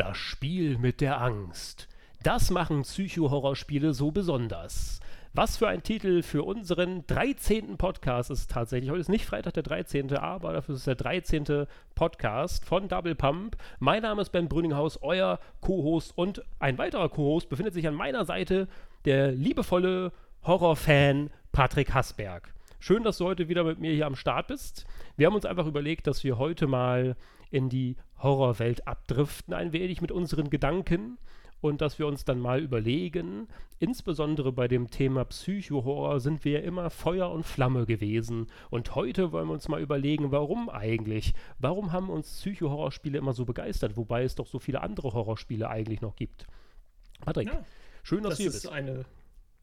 [0.00, 1.86] Das Spiel mit der Angst.
[2.22, 4.98] Das machen Psycho-Horrorspiele so besonders.
[5.34, 7.76] Was für ein Titel für unseren 13.
[7.76, 8.90] Podcast ist tatsächlich.
[8.90, 11.66] Heute ist nicht Freitag der 13., aber dafür ist es der 13.
[11.94, 13.58] Podcast von Double Pump.
[13.78, 18.24] Mein Name ist Ben Brüninghaus, euer Co-Host und ein weiterer Co-Host befindet sich an meiner
[18.24, 18.68] Seite,
[19.04, 20.12] der liebevolle
[20.44, 22.54] Horrorfan Patrick Hasberg.
[22.78, 24.86] Schön, dass du heute wieder mit mir hier am Start bist.
[25.18, 27.16] Wir haben uns einfach überlegt, dass wir heute mal
[27.50, 31.18] in die Horrorwelt abdriften, ein wenig mit unseren Gedanken
[31.60, 33.48] und dass wir uns dann mal überlegen,
[33.78, 39.32] insbesondere bei dem Thema Psychohorror sind wir ja immer Feuer und Flamme gewesen und heute
[39.32, 41.34] wollen wir uns mal überlegen, warum eigentlich?
[41.58, 46.00] Warum haben uns Psychohorrorspiele immer so begeistert, wobei es doch so viele andere Horrorspiele eigentlich
[46.00, 46.46] noch gibt?
[47.20, 47.64] Patrick, ja,
[48.02, 48.68] schön, dass das du hier bist.
[48.68, 49.04] Eine,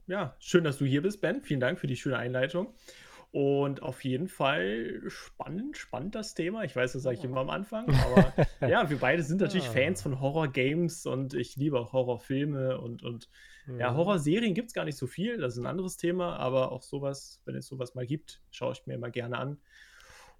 [0.05, 1.41] ja, schön, dass du hier bist, Ben.
[1.41, 2.73] Vielen Dank für die schöne Einleitung.
[3.31, 6.63] Und auf jeden Fall spannend, spannend das Thema.
[6.63, 8.33] Ich weiß, das sage ich immer am Anfang, aber
[8.67, 9.73] ja, wir beide sind natürlich ah.
[9.73, 13.29] Fans von Horror-Games und ich liebe auch Horrorfilme und, und
[13.65, 13.79] mhm.
[13.79, 16.83] ja, Horrorserien gibt es gar nicht so viel, das ist ein anderes Thema, aber auch
[16.83, 19.57] sowas, wenn es sowas mal gibt, schaue ich mir immer gerne an.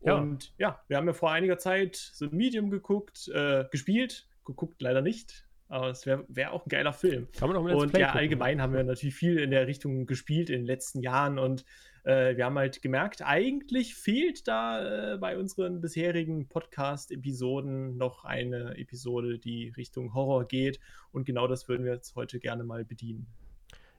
[0.01, 0.15] Ja.
[0.15, 4.81] Und ja, wir haben ja vor einiger Zeit so ein Medium geguckt, äh, gespielt, geguckt
[4.81, 7.27] leider nicht, aber es wäre wär auch ein geiler Film.
[7.37, 8.21] Kann man auch Und Play ja, gucken.
[8.21, 11.65] allgemein haben wir natürlich viel in der Richtung gespielt in den letzten Jahren und
[12.07, 19.39] wir haben halt gemerkt, eigentlich fehlt da äh, bei unseren bisherigen Podcast-Episoden noch eine Episode,
[19.39, 20.79] die Richtung Horror geht.
[21.11, 23.27] Und genau das würden wir jetzt heute gerne mal bedienen.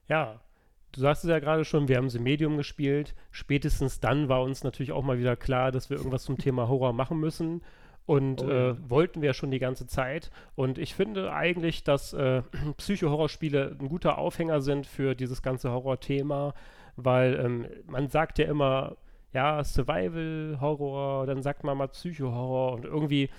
[0.09, 0.41] Ja,
[0.93, 3.15] Du sagst es ja gerade schon, wir haben sie Medium gespielt.
[3.31, 6.93] Spätestens dann war uns natürlich auch mal wieder klar, dass wir irgendwas zum Thema Horror
[6.93, 7.63] machen müssen.
[8.07, 10.31] Und oh, äh, wollten wir schon die ganze Zeit.
[10.55, 12.43] Und ich finde eigentlich, dass äh,
[12.79, 16.55] Psycho-Horrorspiele ein guter Aufhänger sind für dieses ganze Horror-Thema
[16.99, 18.97] weil ähm, man sagt ja immer,
[19.33, 23.31] ja, Survival-Horror, dann sagt man mal Psycho-Horror und irgendwie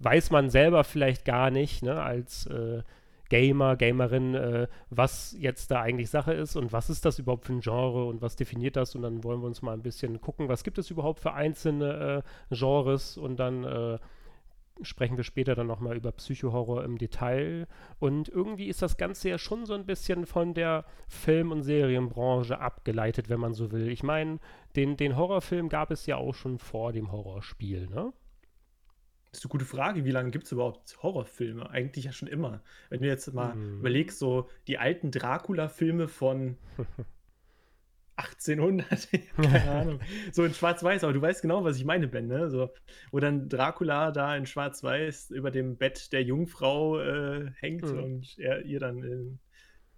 [0.00, 2.82] weiß man selber vielleicht gar nicht, ne, als äh,
[3.28, 7.54] Gamer, Gamerin, äh, was jetzt da eigentlich Sache ist und was ist das überhaupt für
[7.54, 10.48] ein Genre und was definiert das und dann wollen wir uns mal ein bisschen gucken,
[10.48, 13.98] was gibt es überhaupt für einzelne äh, Genres und dann äh,
[14.82, 17.66] sprechen wir später dann nochmal über Psychohorror im Detail.
[17.98, 22.58] Und irgendwie ist das Ganze ja schon so ein bisschen von der Film- und Serienbranche
[22.60, 23.88] abgeleitet, wenn man so will.
[23.88, 24.38] Ich meine,
[24.74, 28.12] den, den Horrorfilm gab es ja auch schon vor dem Horrorspiel, ne?
[29.30, 30.04] Das ist eine gute Frage.
[30.06, 31.68] Wie lange gibt es überhaupt Horrorfilme?
[31.68, 32.62] Eigentlich ja schon immer.
[32.88, 33.80] Wenn du jetzt mal hm.
[33.80, 36.56] überlegst, so die alten Dracula-Filme von
[38.16, 40.00] 1800, keine Ahnung.
[40.32, 42.50] So in Schwarz-Weiß, aber du weißt genau, was ich meine, Ben, ne?
[42.50, 42.70] So,
[43.10, 48.02] wo dann Dracula da in Schwarz-Weiß über dem Bett der Jungfrau äh, hängt mhm.
[48.02, 49.38] und er ihr dann in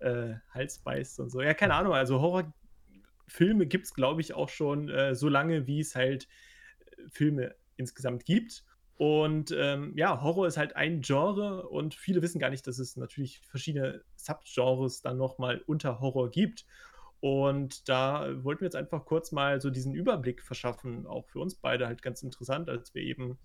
[0.01, 1.41] äh, Hals beißt und so.
[1.41, 5.81] Ja, keine Ahnung, also Horrorfilme gibt es, glaube ich, auch schon äh, so lange, wie
[5.81, 6.29] es halt
[6.81, 8.65] äh, Filme insgesamt gibt.
[8.97, 12.97] Und ähm, ja, Horror ist halt ein Genre und viele wissen gar nicht, dass es
[12.97, 16.67] natürlich verschiedene Subgenres dann nochmal unter Horror gibt.
[17.21, 21.57] Und da wollten wir jetzt einfach kurz mal so diesen Überblick verschaffen, auch für uns
[21.57, 23.39] beide halt ganz interessant, als wir eben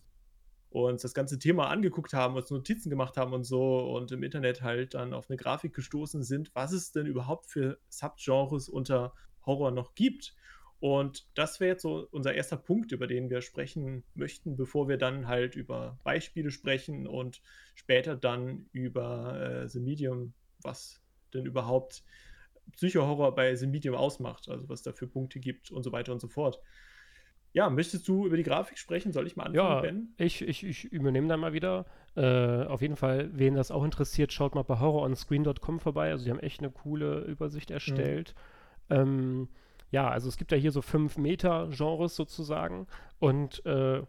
[0.70, 4.62] uns das ganze Thema angeguckt haben, uns Notizen gemacht haben und so und im Internet
[4.62, 9.14] halt dann auf eine Grafik gestoßen sind, was es denn überhaupt für Subgenres unter
[9.46, 10.36] Horror noch gibt.
[10.80, 14.98] Und das wäre jetzt so unser erster Punkt, über den wir sprechen möchten, bevor wir
[14.98, 17.42] dann halt über Beispiele sprechen und
[17.76, 21.02] später dann über äh, The Medium, was
[21.34, 22.04] denn überhaupt
[22.72, 26.20] Psychohorror bei The Medium ausmacht, also was da für Punkte gibt und so weiter und
[26.20, 26.60] so fort.
[27.54, 29.12] Ja, möchtest du über die Grafik sprechen?
[29.12, 30.14] Soll ich mal anfangen, ja, Ben?
[30.18, 31.86] Ich, ich, ich übernehme dann mal wieder.
[32.16, 36.10] Äh, auf jeden Fall, wen das auch interessiert, schaut mal bei horroronscreen.com vorbei.
[36.10, 38.34] Also, die haben echt eine coole Übersicht erstellt.
[38.90, 38.96] Mhm.
[38.96, 39.48] Ähm,
[39.92, 42.88] ja, also es gibt ja hier so fünf Meter-Genres sozusagen.
[43.20, 44.02] Und äh,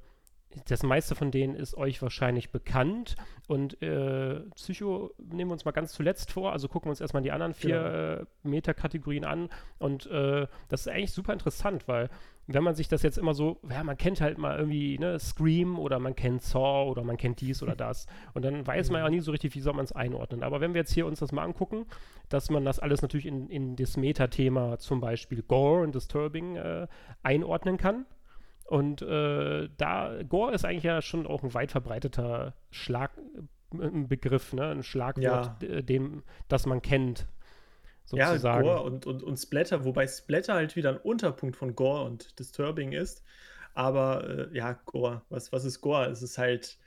[0.69, 3.16] das meiste von denen ist euch wahrscheinlich bekannt.
[3.47, 6.53] Und äh, Psycho nehmen wir uns mal ganz zuletzt vor.
[6.53, 8.22] Also gucken wir uns erstmal die anderen vier genau.
[8.22, 9.48] äh, Metakategorien an.
[9.78, 12.09] Und äh, das ist eigentlich super interessant, weil
[12.47, 15.78] wenn man sich das jetzt immer so, ja, man kennt halt mal irgendwie ne, Scream
[15.78, 18.06] oder man kennt Saw oder man kennt dies oder das.
[18.34, 19.14] Und dann weiß man ja mhm.
[19.14, 20.43] nie so richtig, wie soll man es einordnen.
[20.43, 21.87] Aber wenn wir jetzt hier uns das mal angucken,
[22.29, 26.87] dass man das alles natürlich in, in das Metathema zum Beispiel Gore und Disturbing äh,
[27.23, 28.05] einordnen kann
[28.64, 33.12] und äh, da, Gore ist eigentlich ja schon auch ein weit verbreiteter Schlag,
[33.78, 34.69] äh, Begriff, ne?
[34.69, 35.82] ein Schlagwort, ja.
[35.82, 37.26] dem, das man kennt.
[38.05, 38.66] Sozusagen.
[38.66, 42.38] Ja, Gore und, und, und Splatter, wobei Splatter halt wieder ein Unterpunkt von Gore und
[42.38, 43.22] Disturbing ist.
[43.75, 46.06] Aber äh, ja, Gore, was, was ist Gore?
[46.06, 46.78] Es ist halt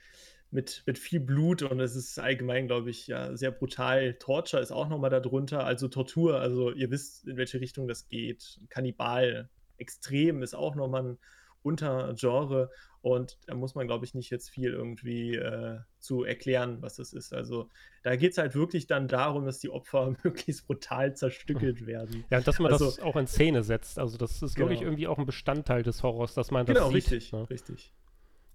[0.52, 4.14] mit, mit viel Blut und es ist allgemein, glaube ich, ja, sehr brutal.
[4.14, 8.60] Torture ist auch nochmal darunter, also Tortur, also ihr wisst, in welche Richtung das geht.
[8.70, 11.18] Kannibal, extrem ist auch nochmal ein
[11.62, 12.70] Untergenre
[13.02, 17.14] und da muss man, glaube ich, nicht jetzt viel irgendwie äh, zu erklären, was das
[17.14, 17.34] ist.
[17.34, 17.70] Also
[18.04, 22.26] da geht es halt wirklich dann darum, dass die Opfer möglichst brutal zerstückelt werden.
[22.30, 23.98] Ja, dass man also, das auch in Szene setzt.
[23.98, 24.68] Also das ist genau.
[24.68, 27.06] wirklich irgendwie auch ein Bestandteil des Horrors, dass man das genau, sieht.
[27.06, 27.50] Genau, richtig, ne?
[27.50, 27.94] richtig.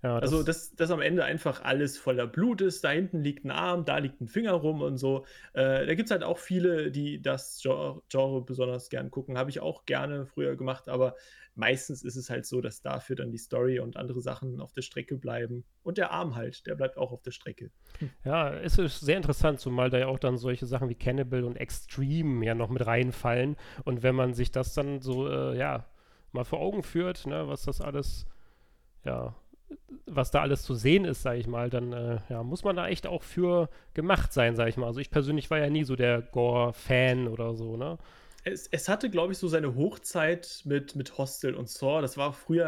[0.03, 2.83] Ja, das also, dass, dass am Ende einfach alles voller Blut ist.
[2.83, 5.25] Da hinten liegt ein Arm, da liegt ein Finger rum und so.
[5.53, 9.39] Äh, da gibt es halt auch viele, die das Genre, Genre besonders gern gucken.
[9.39, 11.15] Habe ich auch gerne früher gemacht, aber
[11.55, 14.83] meistens ist es halt so, dass dafür dann die Story und andere Sachen auf der
[14.83, 15.65] Strecke bleiben.
[15.85, 17.71] Und der Arm halt, der bleibt auch auf der Strecke.
[18.25, 21.57] Ja, es ist sehr interessant, zumal da ja auch dann solche Sachen wie Cannibal und
[21.57, 23.57] Extreme ja noch mit reinfallen.
[23.85, 25.87] Und wenn man sich das dann so, äh, ja,
[26.33, 28.27] mal vor Augen führt, ne, was das alles,
[29.05, 29.37] ja,
[30.07, 32.89] was da alles zu sehen ist, sage ich mal, dann äh, ja, muss man da
[32.89, 34.87] echt auch für gemacht sein, sage ich mal.
[34.87, 37.99] Also ich persönlich war ja nie so der Gore-Fan oder so, ne?
[38.45, 42.03] Es, es hatte, glaube ich, so seine Hochzeit mit, mit Hostel und Saw.
[42.03, 42.67] Das war früher,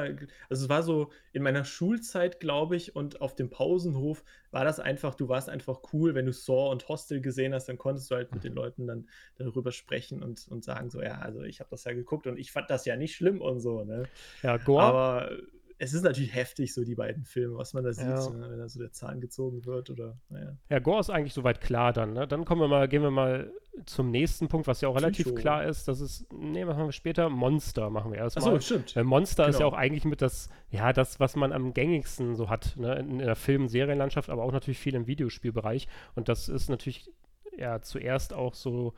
[0.48, 4.22] also es war so in meiner Schulzeit, glaube ich, und auf dem Pausenhof
[4.52, 7.76] war das einfach, du warst einfach cool, wenn du Saw und Hostel gesehen hast, dann
[7.76, 8.58] konntest du halt mit den mhm.
[8.58, 12.28] Leuten dann darüber sprechen und, und sagen so, ja, also ich habe das ja geguckt
[12.28, 14.04] und ich fand das ja nicht schlimm und so, ne?
[14.44, 14.82] Ja, Gore.
[14.84, 15.30] Aber
[15.78, 18.30] es ist natürlich heftig, so die beiden Filme, was man da sieht, ja.
[18.30, 20.56] ne, wenn da so der Zahn gezogen wird oder, naja.
[20.70, 22.28] Ja, Gore ist eigentlich soweit klar dann, ne?
[22.28, 23.52] Dann kommen wir mal, gehen wir mal
[23.86, 25.40] zum nächsten Punkt, was ja auch relativ Psycho.
[25.40, 25.88] klar ist.
[25.88, 27.28] Das ist, nee, was machen wir später?
[27.28, 28.54] Monster machen wir erstmal.
[28.54, 28.94] Achso, stimmt.
[28.94, 29.50] Weil Monster genau.
[29.50, 29.76] ist ja genau.
[29.76, 32.94] auch eigentlich mit das, ja, das, was man am gängigsten so hat, ne?
[32.98, 35.88] In, in der Film- und Serienlandschaft, aber auch natürlich viel im Videospielbereich.
[36.14, 37.10] Und das ist natürlich
[37.56, 38.94] ja zuerst auch so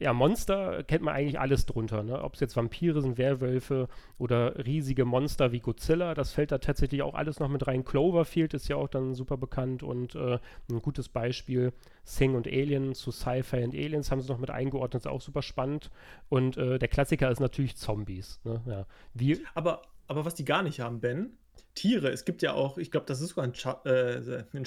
[0.00, 2.02] ja, Monster kennt man eigentlich alles drunter.
[2.02, 2.22] Ne?
[2.22, 7.02] Ob es jetzt Vampire sind, Werwölfe oder riesige Monster wie Godzilla, das fällt da tatsächlich
[7.02, 7.84] auch alles noch mit rein.
[7.84, 10.38] Cloverfield ist ja auch dann super bekannt und äh,
[10.70, 11.72] ein gutes Beispiel.
[12.04, 15.42] Sing und Alien zu Sci-Fi und Aliens haben sie noch mit eingeordnet, ist auch super
[15.42, 15.90] spannend.
[16.28, 18.40] Und äh, der Klassiker ist natürlich Zombies.
[18.44, 18.60] Ne?
[18.66, 18.86] Ja.
[19.14, 21.36] Wie aber, aber was die gar nicht haben, Ben,
[21.74, 22.08] Tiere.
[22.08, 24.66] Es gibt ja auch, ich glaube, das ist sogar ein, Chub, äh, ein,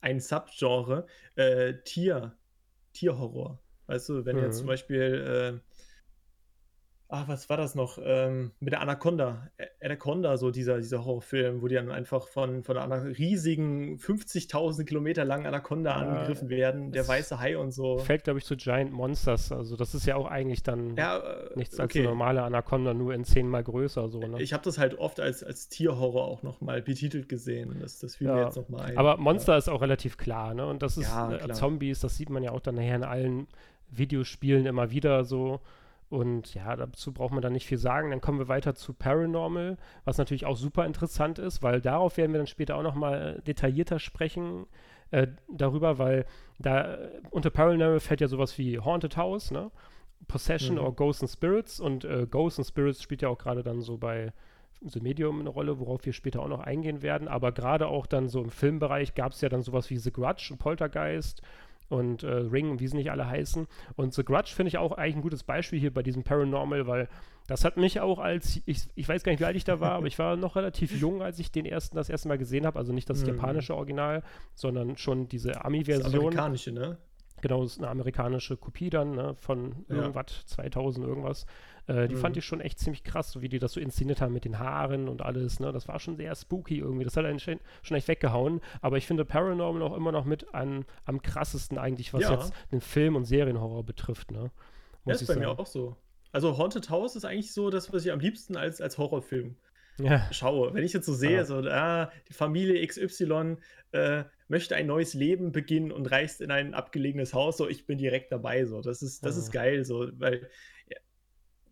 [0.00, 1.06] ein Subgenre,
[1.36, 2.32] äh, Tier,
[2.92, 3.58] Tierhorror.
[3.90, 4.44] Weißt du, wenn mhm.
[4.44, 5.70] jetzt zum Beispiel, äh,
[7.10, 7.98] ach, was war das noch?
[8.02, 9.48] Ähm, mit der Anaconda.
[9.82, 15.24] Anaconda, so dieser, dieser Horrorfilm, wo die dann einfach von, von einer riesigen, 50.000 Kilometer
[15.24, 17.98] langen Anaconda ja, angegriffen werden, der weiße Hai und so.
[17.98, 19.50] Fällt, glaube ich, zu Giant Monsters.
[19.50, 22.00] Also, das ist ja auch eigentlich dann ja, äh, nichts als okay.
[22.00, 24.08] eine normale Anaconda, nur in zehnmal größer.
[24.08, 24.40] So, ne?
[24.40, 27.76] Ich habe das halt oft als, als Tierhorror auch nochmal betitelt gesehen.
[27.80, 28.34] Das, das fiel ja.
[28.34, 28.98] mir jetzt nochmal ein.
[28.98, 30.66] Aber Monster ist auch relativ klar, ne?
[30.66, 33.48] Und das ist äh, Zombies, das sieht man ja auch dann nachher in allen
[33.90, 35.60] Videospielen immer wieder so.
[36.08, 38.10] Und ja, dazu braucht man dann nicht viel sagen.
[38.10, 42.32] Dann kommen wir weiter zu Paranormal, was natürlich auch super interessant ist, weil darauf werden
[42.32, 44.66] wir dann später auch nochmal detaillierter sprechen
[45.12, 46.26] äh, darüber, weil
[46.58, 49.70] da äh, unter Paranormal fällt ja sowas wie Haunted House, ne?
[50.26, 50.82] Possession mhm.
[50.82, 53.96] oder Ghosts and Spirits und äh, Ghosts and Spirits spielt ja auch gerade dann so
[53.96, 54.32] bei
[54.82, 57.28] The Medium eine Rolle, worauf wir später auch noch eingehen werden.
[57.28, 60.48] Aber gerade auch dann so im Filmbereich gab es ja dann sowas wie The Grudge
[60.50, 61.42] und Poltergeist
[61.90, 63.66] und äh, Ring und wie sie nicht alle heißen.
[63.96, 67.08] Und The Grudge finde ich auch eigentlich ein gutes Beispiel hier bei diesem Paranormal, weil
[67.46, 69.92] das hat mich auch als, ich, ich weiß gar nicht, wie alt ich da war,
[69.96, 72.78] aber ich war noch relativ jung, als ich den ersten das erste Mal gesehen habe.
[72.78, 73.28] Also nicht das mhm.
[73.28, 74.22] japanische Original,
[74.54, 76.12] sondern schon diese Ami-Version.
[76.12, 76.96] Das amerikanische, ne?
[77.40, 79.96] Genau, das ist eine amerikanische Kopie dann ne, von ja.
[79.96, 81.46] irgendwas, 2000 irgendwas.
[81.86, 82.20] Äh, die mhm.
[82.20, 84.58] fand ich schon echt ziemlich krass, so wie die das so inszeniert haben mit den
[84.58, 85.60] Haaren und alles.
[85.60, 85.72] Ne?
[85.72, 87.04] Das war schon sehr spooky irgendwie.
[87.04, 88.60] Das hat einen schon, schon echt weggehauen.
[88.80, 92.34] Aber ich finde Paranormal auch immer noch mit an, am krassesten eigentlich, was ja.
[92.34, 94.30] jetzt den Film- und Serienhorror betrifft.
[94.30, 94.50] Ne?
[95.04, 95.40] Muss ja, ist bei sagen.
[95.40, 95.96] mir auch so.
[96.32, 99.56] Also Haunted House ist eigentlich so das, was ich am liebsten als, als Horrorfilm
[100.04, 100.32] ja.
[100.32, 100.74] schaue.
[100.74, 101.44] Wenn ich jetzt so sehe, ja.
[101.44, 103.56] so, ah, die Familie XY
[103.92, 107.98] äh, möchte ein neues Leben beginnen und reist in ein abgelegenes Haus, so ich bin
[107.98, 108.64] direkt dabei.
[108.64, 109.42] So, das ist, das ja.
[109.42, 110.48] ist geil, so, weil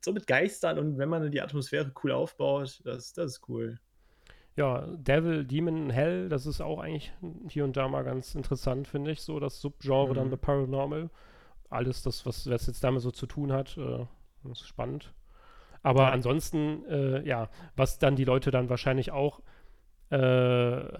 [0.04, 3.78] so mit Geistern und wenn man die Atmosphäre cool aufbaut, das, das ist cool.
[4.56, 7.12] Ja, Devil, Demon, Hell, das ist auch eigentlich
[7.48, 10.14] hier und da mal ganz interessant, finde ich, so das Subgenre mhm.
[10.14, 11.10] dann bei Paranormal.
[11.70, 14.06] Alles das, was, was jetzt damit so zu tun hat, äh,
[14.50, 15.12] ist spannend.
[15.82, 16.10] Aber ja.
[16.10, 19.40] ansonsten, äh, ja, was dann die Leute dann wahrscheinlich auch,
[20.10, 20.16] äh,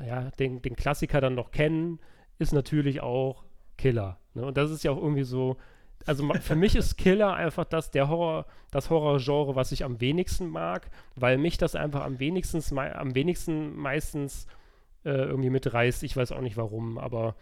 [0.06, 1.99] ja, den, den Klassiker dann noch kennen,
[2.38, 3.44] ist natürlich auch
[3.76, 4.18] Killer.
[4.35, 4.47] Ne?
[4.47, 5.56] Und das ist ja auch irgendwie so,
[6.06, 10.49] also für mich ist Killer einfach das, der Horror, das Horrorgenre, was ich am wenigsten
[10.49, 14.47] mag, weil mich das einfach am wenigsten, am wenigsten meistens
[15.04, 16.02] äh, irgendwie mitreißt.
[16.04, 17.35] Ich weiß auch nicht warum, aber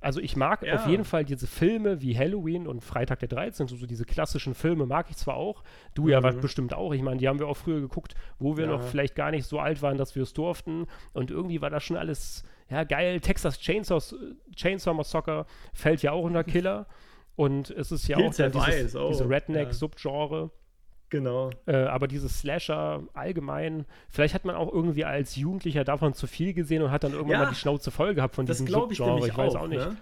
[0.00, 0.76] also ich mag ja.
[0.76, 4.54] auf jeden Fall diese Filme wie Halloween und Freitag der 13., so, so diese klassischen
[4.54, 5.62] Filme mag ich zwar auch,
[5.94, 6.08] du mhm.
[6.08, 8.70] ja bestimmt auch, ich meine, die haben wir auch früher geguckt, wo wir ja.
[8.70, 11.84] noch vielleicht gar nicht so alt waren, dass wir es durften und irgendwie war das
[11.84, 14.00] schon alles, ja geil, Texas Chainsaw,
[14.54, 16.86] Chainsaw Massacre fällt ja auch unter Killer
[17.36, 20.50] und es ist ja Kills auch dieses, diese Redneck-Subgenre.
[21.10, 21.50] Genau.
[21.66, 26.54] Äh, aber diese Slasher allgemein, vielleicht hat man auch irgendwie als Jugendlicher davon zu viel
[26.54, 29.18] gesehen und hat dann irgendwann ja, mal die Schnauze voll gehabt von diesem Subgenre.
[29.18, 29.84] Ich, ich weiß auch, auch nicht.
[29.84, 29.96] Ne?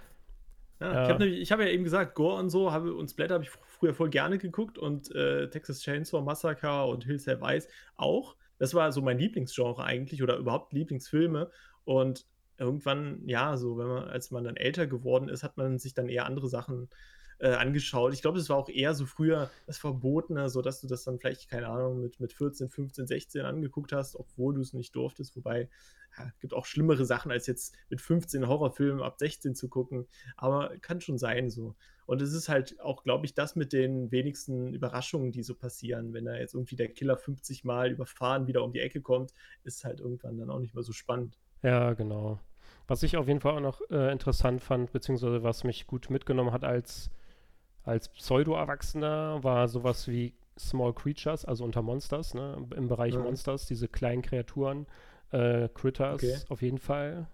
[0.79, 1.19] Ja, ja.
[1.19, 3.93] Ich habe hab ja eben gesagt, Gore und so habe, und Splatter habe ich früher
[3.93, 8.35] voll gerne geguckt und äh, Texas Chainsaw Massacre und Hills Have Eyes auch.
[8.59, 11.49] Das war so mein Lieblingsgenre eigentlich oder überhaupt Lieblingsfilme.
[11.85, 12.25] Und
[12.57, 16.07] irgendwann, ja, so, wenn man, als man dann älter geworden ist, hat man sich dann
[16.07, 18.13] eher andere Sachen äh, angeschaut.
[18.13, 21.19] Ich glaube, es war auch eher so früher das Verbotene, so dass du das dann
[21.19, 25.35] vielleicht, keine Ahnung, mit, mit 14, 15, 16 angeguckt hast, obwohl du es nicht durftest.
[25.35, 25.69] Wobei,
[26.17, 30.07] ja, gibt auch schlimmere Sachen, als jetzt mit 15 Horrorfilmen ab 16 zu gucken.
[30.35, 31.75] Aber kann schon sein so.
[32.05, 36.11] Und es ist halt auch, glaube ich, das mit den wenigsten Überraschungen, die so passieren.
[36.11, 39.31] Wenn da jetzt irgendwie der Killer 50 Mal überfahren wieder um die Ecke kommt,
[39.63, 41.37] ist halt irgendwann dann auch nicht mehr so spannend.
[41.61, 42.39] Ja, genau.
[42.87, 46.51] Was ich auf jeden Fall auch noch äh, interessant fand, beziehungsweise was mich gut mitgenommen
[46.51, 47.11] hat als,
[47.83, 52.67] als Pseudo-Erwachsener, war sowas wie Small Creatures, also unter Monsters, ne?
[52.75, 53.19] im Bereich ja.
[53.19, 54.85] Monsters, diese kleinen Kreaturen,
[55.31, 56.37] äh, Critters okay.
[56.49, 57.27] auf jeden Fall.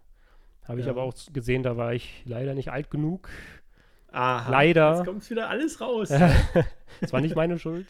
[0.67, 0.91] Habe ich ja.
[0.91, 3.29] aber auch gesehen, da war ich leider nicht alt genug.
[4.11, 4.95] Aha, leider.
[4.95, 6.09] Jetzt kommt wieder alles raus.
[7.01, 7.87] das war nicht meine Schuld.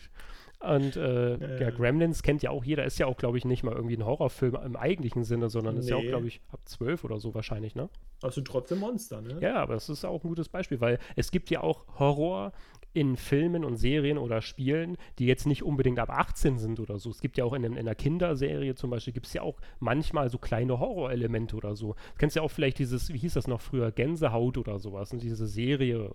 [0.66, 1.62] Und äh, äh.
[1.62, 4.06] ja, Gremlins kennt ja auch jeder, ist ja auch, glaube ich, nicht mal irgendwie ein
[4.06, 5.82] Horrorfilm im eigentlichen Sinne, sondern nee.
[5.82, 7.90] ist ja auch, glaube ich, ab zwölf oder so wahrscheinlich, ne?
[8.22, 9.38] Also trotzdem Monster, ne?
[9.42, 12.54] Ja, aber das ist auch ein gutes Beispiel, weil es gibt ja auch Horror
[12.96, 17.10] in Filmen und Serien oder Spielen, die jetzt nicht unbedingt ab 18 sind oder so.
[17.10, 20.30] Es gibt ja auch in, in einer Kinderserie zum Beispiel, gibt es ja auch manchmal
[20.30, 21.94] so kleine Horrorelemente oder so.
[21.94, 25.22] Du kennst ja auch vielleicht dieses, wie hieß das noch früher, Gänsehaut oder sowas, und
[25.22, 26.12] diese Serie.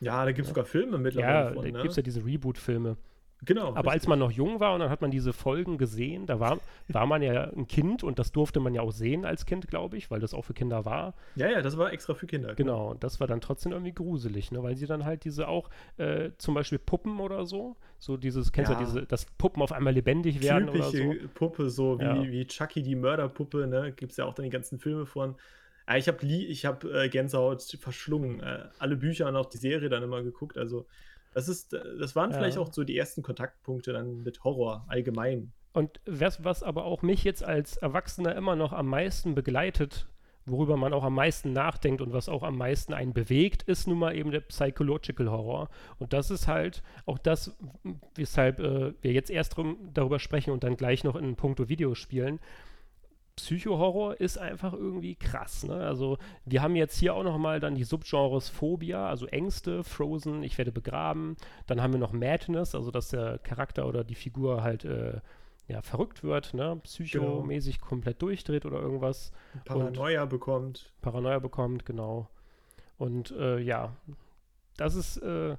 [0.00, 0.54] Ja, da gibt es ja.
[0.54, 1.46] sogar Filme mittlerweile.
[1.48, 1.78] Ja, von, da ne?
[1.78, 2.96] gibt es ja diese Reboot-Filme.
[3.44, 3.68] Genau.
[3.68, 3.92] Aber richtig.
[3.92, 6.58] als man noch jung war und dann hat man diese Folgen gesehen, da war,
[6.88, 9.96] war man ja ein Kind und das durfte man ja auch sehen als Kind, glaube
[9.96, 11.14] ich, weil das auch für Kinder war.
[11.36, 12.54] Ja, ja, das war extra für Kinder.
[12.54, 14.62] Genau, und das war dann trotzdem irgendwie gruselig, ne?
[14.62, 18.70] weil sie dann halt diese auch, äh, zum Beispiel Puppen oder so, so dieses, kennst
[18.70, 18.80] du ja.
[18.80, 21.14] diese, dass Puppen auf einmal lebendig werden oder so.
[21.34, 22.22] Puppe, so wie, ja.
[22.22, 23.92] wie Chucky die Mörderpuppe, ne?
[23.92, 25.36] Gibt es ja auch dann die ganzen Filme von.
[25.88, 28.40] Ja, ich habe hab, äh, Gänsehaut verschlungen.
[28.40, 30.58] Äh, alle Bücher und auch die Serie dann immer geguckt.
[30.58, 30.86] Also
[31.34, 32.38] das ist, das waren ja.
[32.38, 35.52] vielleicht auch so die ersten Kontaktpunkte dann mit Horror allgemein.
[35.72, 40.06] Und was, was aber auch mich jetzt als Erwachsener immer noch am meisten begleitet,
[40.46, 43.98] worüber man auch am meisten nachdenkt und was auch am meisten einen bewegt, ist nun
[43.98, 45.68] mal eben der Psychological Horror.
[45.98, 47.56] Und das ist halt auch das,
[48.14, 52.40] weshalb äh, wir jetzt erst drum, darüber sprechen und dann gleich noch in puncto Videospielen.
[53.36, 55.64] Psychohorror ist einfach irgendwie krass.
[55.64, 55.74] Ne?
[55.74, 60.42] Also wir haben jetzt hier auch noch mal dann die Subgenres Phobia, also Ängste, Frozen,
[60.42, 61.36] ich werde begraben.
[61.66, 65.20] Dann haben wir noch Madness, also dass der Charakter oder die Figur halt äh,
[65.66, 66.78] ja, verrückt wird, ne?
[66.82, 67.88] psychomäßig genau.
[67.88, 69.32] komplett durchdreht oder irgendwas.
[69.64, 70.92] Paranoia Und bekommt.
[71.00, 72.28] Paranoia bekommt, genau.
[72.98, 73.96] Und äh, ja,
[74.76, 75.56] das ist äh,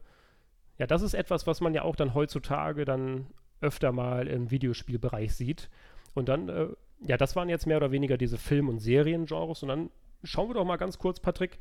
[0.77, 3.27] ja, das ist etwas, was man ja auch dann heutzutage dann
[3.61, 5.69] öfter mal im Videospielbereich sieht.
[6.13, 6.67] Und dann äh,
[7.01, 9.63] ja, das waren jetzt mehr oder weniger diese Film- und Seriengenres.
[9.63, 9.89] Und dann
[10.23, 11.59] schauen wir doch mal ganz kurz, Patrick,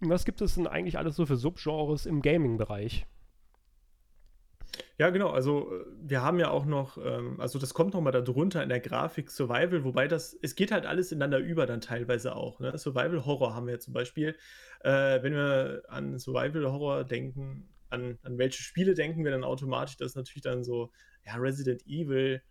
[0.00, 3.06] was gibt es denn eigentlich alles so für Subgenres im Gaming-Bereich?
[4.98, 5.30] Ja, genau.
[5.30, 8.80] Also äh, wir haben ja auch noch, ähm, also das kommt nochmal darunter in der
[8.80, 12.60] Grafik Survival, wobei das, es geht halt alles ineinander über dann teilweise auch.
[12.60, 12.76] Ne?
[12.78, 14.36] Survival Horror haben wir zum Beispiel.
[14.80, 19.96] Äh, wenn wir an Survival Horror denken, an, an welche Spiele denken wir dann automatisch?
[19.96, 20.90] Das ist natürlich dann so,
[21.24, 22.42] ja, Resident Evil,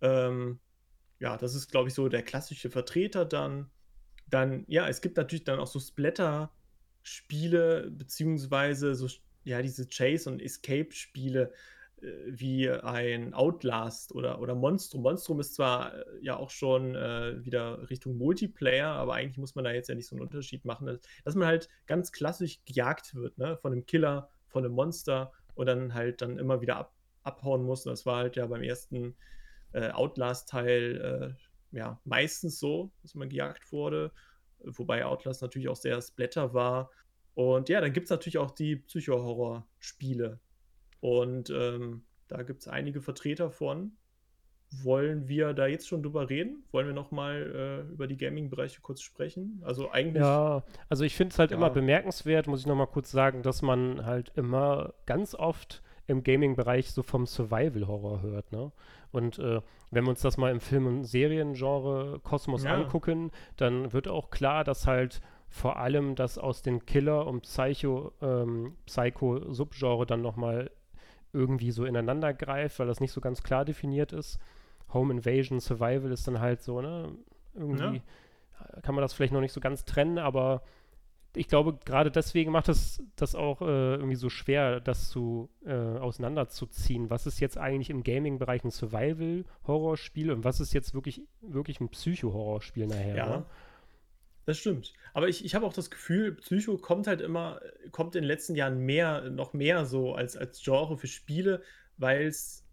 [0.00, 0.60] ähm,
[1.20, 3.70] ja, das ist, glaube ich, so der klassische Vertreter dann.
[4.28, 9.08] Dann, ja, es gibt natürlich dann auch so Splatter-Spiele, beziehungsweise so,
[9.44, 11.52] ja, diese Chase- und Escape-Spiele,
[12.00, 15.02] äh, wie ein Outlast oder, oder Monstrum.
[15.02, 19.64] Monstrum ist zwar äh, ja auch schon äh, wieder Richtung Multiplayer, aber eigentlich muss man
[19.64, 23.14] da jetzt ja nicht so einen Unterschied machen, dass, dass man halt ganz klassisch gejagt
[23.14, 23.58] wird, ne?
[23.58, 27.84] Von einem Killer, von einem Monster und dann halt dann immer wieder ab, abhauen muss.
[27.84, 29.16] Und das war halt ja beim ersten
[29.72, 34.12] äh, Outlast-Teil äh, ja, meistens so, dass man gejagt wurde.
[34.62, 36.90] Wobei Outlast natürlich auch sehr Splatter war.
[37.34, 40.40] Und ja, dann gibt es natürlich auch die Psycho-Horror-Spiele.
[41.00, 43.92] Und ähm, da gibt es einige Vertreter von.
[44.82, 46.62] Wollen wir da jetzt schon drüber reden?
[46.70, 49.60] Wollen wir nochmal äh, über die Gaming-Bereiche kurz sprechen?
[49.64, 50.22] Also eigentlich.
[50.22, 51.56] Ja, also ich finde es halt ja.
[51.56, 56.90] immer bemerkenswert, muss ich nochmal kurz sagen, dass man halt immer ganz oft im Gaming-Bereich
[56.90, 58.72] so vom Survival-Horror hört, ne?
[59.12, 62.74] Und äh, wenn wir uns das mal im Film- und Seriengenre Kosmos ja.
[62.74, 67.48] angucken, dann wird auch klar, dass halt vor allem das aus den Killer- und
[68.22, 70.70] ähm, Psycho-Subgenre dann nochmal
[71.32, 74.38] irgendwie so ineinander greift, weil das nicht so ganz klar definiert ist.
[74.92, 77.12] Home Invasion, Survival ist dann halt so, ne?
[77.54, 78.02] Irgendwie
[78.64, 78.80] ja.
[78.82, 80.62] kann man das vielleicht noch nicht so ganz trennen, aber
[81.34, 85.72] ich glaube, gerade deswegen macht es das auch äh, irgendwie so schwer, das zu äh,
[85.72, 87.10] auseinanderzuziehen.
[87.10, 91.88] Was ist jetzt eigentlich im Gaming-Bereich ein Survival-Horrorspiel und was ist jetzt wirklich, wirklich ein
[91.88, 93.16] Psycho-Horrorspiel nachher?
[93.16, 93.26] Ja.
[93.28, 93.46] Ne?
[94.46, 94.92] Das stimmt.
[95.14, 97.60] Aber ich, ich habe auch das Gefühl, Psycho kommt halt immer,
[97.92, 101.62] kommt in den letzten Jahren mehr, noch mehr so als, als Genre für Spiele,
[101.98, 102.66] weil es,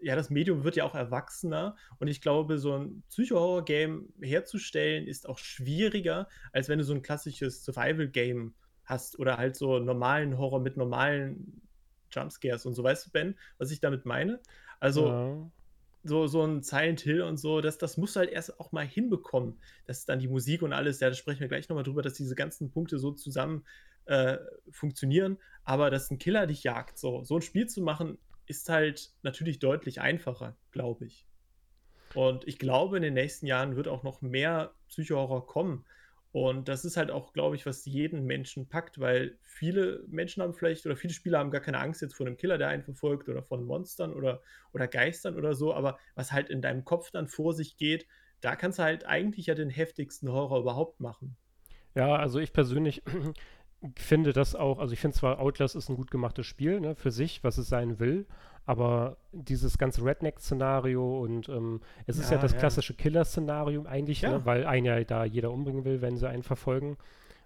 [0.00, 5.28] ja, das Medium wird ja auch erwachsener und ich glaube, so ein Psycho-Horror-Game herzustellen ist
[5.28, 10.60] auch schwieriger, als wenn du so ein klassisches Survival-Game hast oder halt so normalen Horror
[10.60, 11.62] mit normalen
[12.10, 12.84] Jumpscares und so.
[12.84, 14.40] Weißt du, Ben, was ich damit meine?
[14.78, 15.50] Also, ja
[16.04, 18.86] so, so ein Silent Hill und so, das, das musst du halt erst auch mal
[18.86, 22.12] hinbekommen, dass dann die Musik und alles, ja, da sprechen wir gleich nochmal drüber, dass
[22.14, 23.64] diese ganzen Punkte so zusammen
[24.04, 24.36] äh,
[24.70, 29.12] funktionieren, aber dass ein Killer dich jagt, so, so ein Spiel zu machen, ist halt
[29.22, 31.26] natürlich deutlich einfacher, glaube ich.
[32.14, 35.84] Und ich glaube, in den nächsten Jahren wird auch noch mehr Psychohorror kommen.
[36.30, 40.52] Und das ist halt auch, glaube ich, was jeden Menschen packt, weil viele Menschen haben
[40.52, 43.28] vielleicht oder viele Spieler haben gar keine Angst jetzt vor einem Killer, der einen verfolgt
[43.28, 45.72] oder von Monstern oder, oder Geistern oder so.
[45.72, 48.08] Aber was halt in deinem Kopf dann vor sich geht,
[48.40, 51.36] da kannst du halt eigentlich ja den heftigsten Horror überhaupt machen.
[51.94, 53.02] Ja, also ich persönlich
[53.96, 57.10] finde das auch, also ich finde zwar Outlast ist ein gut gemachtes Spiel, ne, für
[57.10, 58.26] sich, was es sein will,
[58.66, 62.58] aber dieses ganze Redneck-Szenario und ähm, es ist ja, ja das ja.
[62.58, 64.30] klassische Killer-Szenario eigentlich, ja.
[64.30, 66.96] ne, weil einen ja da jeder umbringen will, wenn sie einen verfolgen.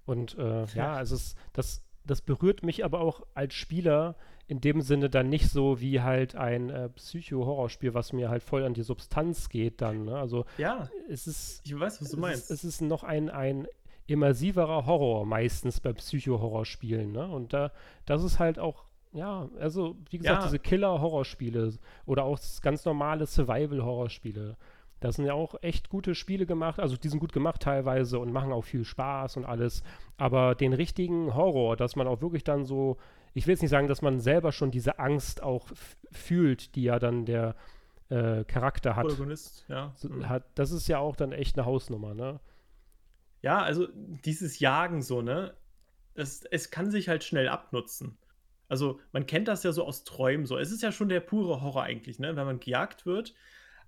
[0.06, 4.16] Und äh, ja, also es, das, das berührt mich aber auch als Spieler
[4.46, 8.64] in dem Sinne dann nicht so wie halt ein äh, Psycho-Horrorspiel, was mir halt voll
[8.64, 10.06] an die Substanz geht dann.
[10.06, 10.16] Ne?
[10.16, 12.44] Also ja, es ist, ich weiß, was du meinst.
[12.44, 13.66] Es ist, es ist noch ein, ein
[14.08, 17.12] immersiverer Horror meistens bei Psycho-Horrorspielen.
[17.12, 17.28] Ne?
[17.28, 17.70] Und da,
[18.06, 20.44] das ist halt auch ja, also wie gesagt, ja.
[20.44, 21.72] diese Killer-Horrorspiele
[22.04, 24.56] oder auch ganz normale Survival-Horrorspiele.
[25.00, 28.32] Da sind ja auch echt gute Spiele gemacht, also die sind gut gemacht teilweise und
[28.32, 29.82] machen auch viel Spaß und alles.
[30.16, 32.96] Aber den richtigen Horror, dass man auch wirklich dann so,
[33.32, 35.68] ich will jetzt nicht sagen, dass man selber schon diese Angst auch
[36.10, 37.54] fühlt, die ja dann der
[38.08, 39.06] äh, Charakter hat.
[39.06, 39.92] Protagonist, ja.
[39.94, 40.28] So, mhm.
[40.28, 40.44] hat.
[40.56, 42.40] Das ist ja auch dann echt eine Hausnummer, ne?
[43.42, 45.54] Ja, also dieses Jagen so, ne?
[46.14, 48.18] Das, es kann sich halt schnell abnutzen.
[48.68, 50.58] Also man kennt das ja so aus Träumen so.
[50.58, 52.36] Es ist ja schon der pure Horror eigentlich, ne?
[52.36, 53.34] wenn man gejagt wird.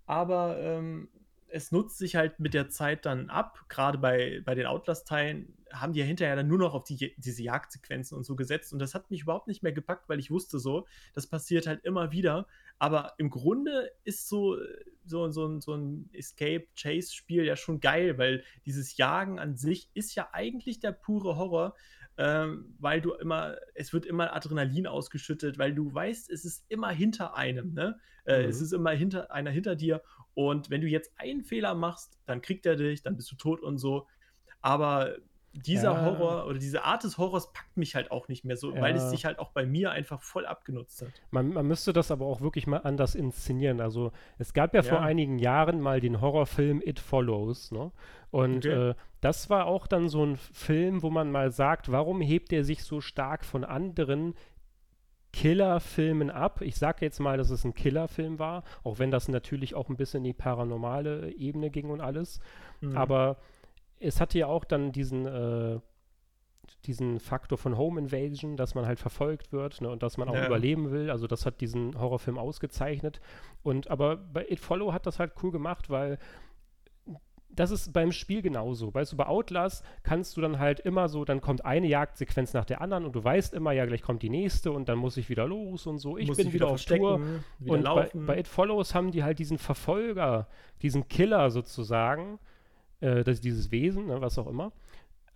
[0.07, 1.09] Aber ähm,
[1.49, 3.65] es nutzt sich halt mit der Zeit dann ab.
[3.69, 7.43] Gerade bei, bei den Outlast-Teilen haben die ja hinterher dann nur noch auf die, diese
[7.43, 8.73] Jagdsequenzen und so gesetzt.
[8.73, 11.85] Und das hat mich überhaupt nicht mehr gepackt, weil ich wusste so, das passiert halt
[11.85, 12.47] immer wieder.
[12.81, 14.57] Aber im Grunde ist so,
[15.05, 20.31] so, so, so ein Escape-Chase-Spiel ja schon geil, weil dieses Jagen an sich ist ja
[20.33, 21.77] eigentlich der pure Horror
[22.21, 26.91] ähm, weil du immer, es wird immer Adrenalin ausgeschüttet, weil du weißt, es ist immer
[26.91, 27.99] hinter einem, ne?
[28.27, 28.49] Äh, mhm.
[28.51, 30.03] Es ist immer hinter einer hinter dir
[30.35, 33.63] und wenn du jetzt einen Fehler machst, dann kriegt er dich, dann bist du tot
[33.63, 34.07] und so.
[34.61, 35.17] Aber
[35.53, 36.05] dieser ja.
[36.05, 38.81] Horror oder diese Art des Horrors packt mich halt auch nicht mehr so, ja.
[38.81, 41.11] weil es sich halt auch bei mir einfach voll abgenutzt hat.
[41.31, 43.81] Man, man, müsste das aber auch wirklich mal anders inszenieren.
[43.81, 44.89] Also es gab ja, ja.
[44.89, 47.91] vor einigen Jahren mal den Horrorfilm It Follows, ne?
[48.31, 48.91] Und okay.
[48.91, 52.63] äh, das war auch dann so ein Film, wo man mal sagt, warum hebt er
[52.63, 54.35] sich so stark von anderen
[55.33, 56.61] Killerfilmen ab.
[56.63, 59.97] Ich sage jetzt mal, dass es ein Killerfilm war, auch wenn das natürlich auch ein
[59.97, 62.41] bisschen in die paranormale Ebene ging und alles.
[62.81, 62.97] Mhm.
[62.97, 63.37] Aber
[64.01, 65.79] es hatte ja auch dann diesen, äh,
[66.87, 70.35] diesen Faktor von Home Invasion, dass man halt verfolgt wird ne, und dass man auch
[70.35, 70.47] ja.
[70.47, 71.11] überleben will.
[71.11, 73.21] Also das hat diesen Horrorfilm ausgezeichnet.
[73.63, 76.19] Und aber bei It Follow hat das halt cool gemacht, weil
[77.53, 78.95] das ist beim Spiel genauso.
[78.95, 82.65] Weißt du, bei Outlast kannst du dann halt immer so, dann kommt eine Jagdsequenz nach
[82.65, 85.29] der anderen und du weißt immer, ja, gleich kommt die nächste und dann muss ich
[85.29, 86.17] wieder los und so.
[86.17, 87.21] Ich muss bin wieder, wieder auf Tour.
[87.59, 90.47] Wieder und bei, bei, It Follows haben die halt diesen Verfolger,
[90.83, 92.39] diesen Killer sozusagen,
[93.01, 94.73] äh, das, dieses Wesen, ne, was auch immer,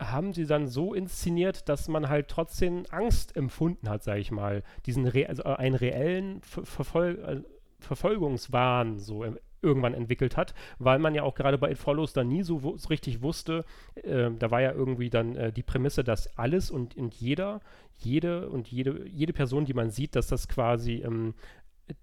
[0.00, 4.62] haben sie dann so inszeniert, dass man halt trotzdem Angst empfunden hat, sag ich mal.
[4.86, 7.42] Diesen Re also einen reellen Ver äh,
[7.80, 9.24] Verfolgungswahn so
[9.64, 12.88] irgendwann entwickelt hat, weil man ja auch gerade bei It Follows dann nie so, so
[12.88, 17.14] richtig wusste, äh, da war ja irgendwie dann äh, die Prämisse, dass alles und, und
[17.14, 17.60] jeder,
[17.96, 21.34] jede und jede, jede Person, die man sieht, dass das quasi ähm,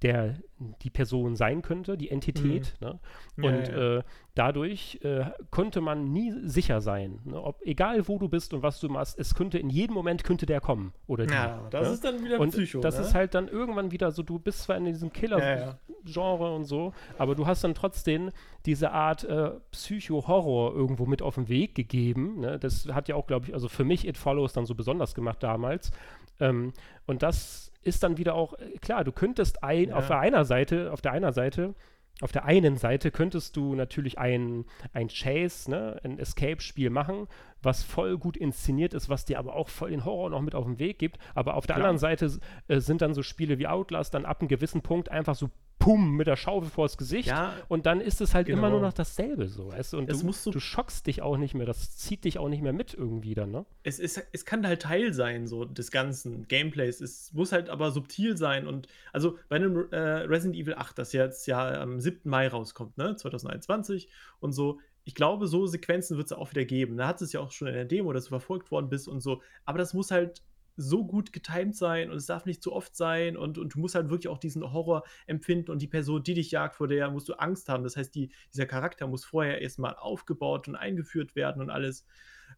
[0.01, 0.35] der
[0.83, 2.75] die Person sein könnte, die Entität.
[2.79, 2.87] Mhm.
[2.87, 2.99] Ne?
[3.37, 3.97] Und ja, ja.
[3.97, 4.03] Äh,
[4.35, 7.19] dadurch äh, konnte man nie sicher sein.
[7.25, 7.41] Ne?
[7.41, 10.45] Ob, egal wo du bist und was du machst, es könnte in jedem Moment könnte
[10.45, 10.93] der kommen.
[11.07, 11.93] Oder die, ja, das ne?
[11.93, 12.79] ist dann wieder und Psycho.
[12.79, 13.05] Das ne?
[13.05, 17.33] ist halt dann irgendwann wieder so, du bist zwar in diesem Killer-Genre und so, aber
[17.33, 18.29] du hast dann trotzdem
[18.65, 22.41] diese Art äh, Psycho-Horror irgendwo mit auf den Weg gegeben.
[22.41, 22.59] Ne?
[22.59, 25.41] Das hat ja auch, glaube ich, also für mich It Follows dann so besonders gemacht
[25.41, 25.91] damals.
[26.39, 26.73] Ähm,
[27.07, 29.95] und das ist dann wieder auch, äh, klar, du könntest ein, ja.
[29.95, 31.75] auf der einer Seite, auf der einer Seite
[32.21, 37.27] auf der einen Seite könntest du natürlich ein, ein Chase, ne, ein Escape-Spiel machen,
[37.63, 40.65] was voll gut inszeniert ist, was dir aber auch voll den Horror noch mit auf
[40.65, 41.17] den Weg gibt.
[41.33, 41.87] Aber auf der Klar.
[41.87, 45.35] anderen Seite äh, sind dann so Spiele wie Outlast dann ab einem gewissen Punkt einfach
[45.35, 45.49] so
[45.81, 48.59] pum mit der Schaufel vors Gesicht ja, und dann ist es halt genau.
[48.59, 49.97] immer nur noch dasselbe so, weißt du?
[49.97, 52.71] Und du, du, du schockst dich auch nicht mehr, das zieht dich auch nicht mehr
[52.71, 53.65] mit irgendwie dann, ne?
[53.83, 57.01] Es, ist, es kann halt Teil sein, so des ganzen Gameplays.
[57.01, 61.13] Es muss halt aber subtil sein und also bei einem äh, Resident Evil 8, das
[61.13, 62.29] jetzt ja am 7.
[62.29, 63.15] Mai rauskommt, ne?
[63.15, 64.07] 2021
[64.39, 66.97] und so, ich glaube, so Sequenzen wird es auch wieder geben.
[66.97, 69.19] Da hat es ja auch schon in der Demo, dass du verfolgt worden bist und
[69.21, 69.41] so.
[69.65, 70.43] Aber das muss halt
[70.75, 73.95] so gut getimt sein und es darf nicht zu oft sein und, und du musst
[73.95, 77.29] halt wirklich auch diesen Horror empfinden und die Person, die dich jagt, vor der musst
[77.29, 77.83] du Angst haben.
[77.83, 82.05] Das heißt, die, dieser Charakter muss vorher erstmal aufgebaut und eingeführt werden und alles.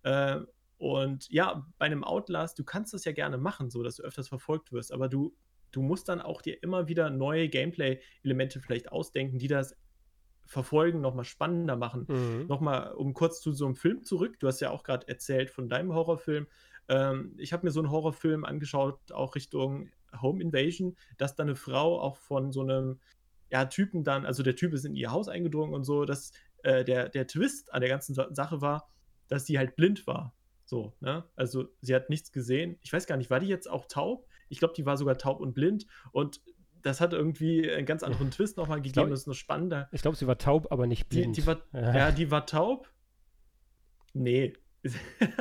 [0.04, 0.40] Äh,
[0.78, 4.28] und ja, bei einem Outlast, du kannst das ja gerne machen, so dass du öfters
[4.28, 5.36] verfolgt wirst, aber du,
[5.72, 9.76] du musst dann auch dir immer wieder neue Gameplay-Elemente vielleicht ausdenken, die das
[10.46, 12.06] Verfolgen nochmal spannender machen.
[12.08, 12.48] Mhm.
[12.48, 14.40] Nochmal, um kurz zu so einem Film zurück.
[14.40, 16.48] Du hast ja auch gerade erzählt von deinem Horrorfilm.
[16.94, 19.90] Ähm, ich habe mir so einen Horrorfilm angeschaut, auch Richtung
[20.22, 23.00] Home Invasion, dass da eine Frau auch von so einem
[23.50, 26.84] ja, Typen dann, also der Typ ist in ihr Haus eingedrungen und so, dass äh,
[26.84, 28.88] der, der Twist an der ganzen Sache war,
[29.28, 30.36] dass sie halt blind war.
[30.66, 31.24] So, ne?
[31.36, 32.78] Also sie hat nichts gesehen.
[32.84, 34.28] Ich weiß gar nicht, war die jetzt auch taub?
[34.50, 35.88] Ich glaube, die war sogar taub und blind.
[36.12, 36.42] Und
[36.84, 38.94] das hat irgendwie einen ganz anderen Twist nochmal gegeben.
[38.94, 39.90] Glaub, das ist noch spannender.
[39.92, 41.36] Ich glaube, sie war taub, aber nicht blind.
[41.38, 41.96] Die, die war, ja.
[41.96, 42.90] ja, die war taub.
[44.14, 44.54] Nee,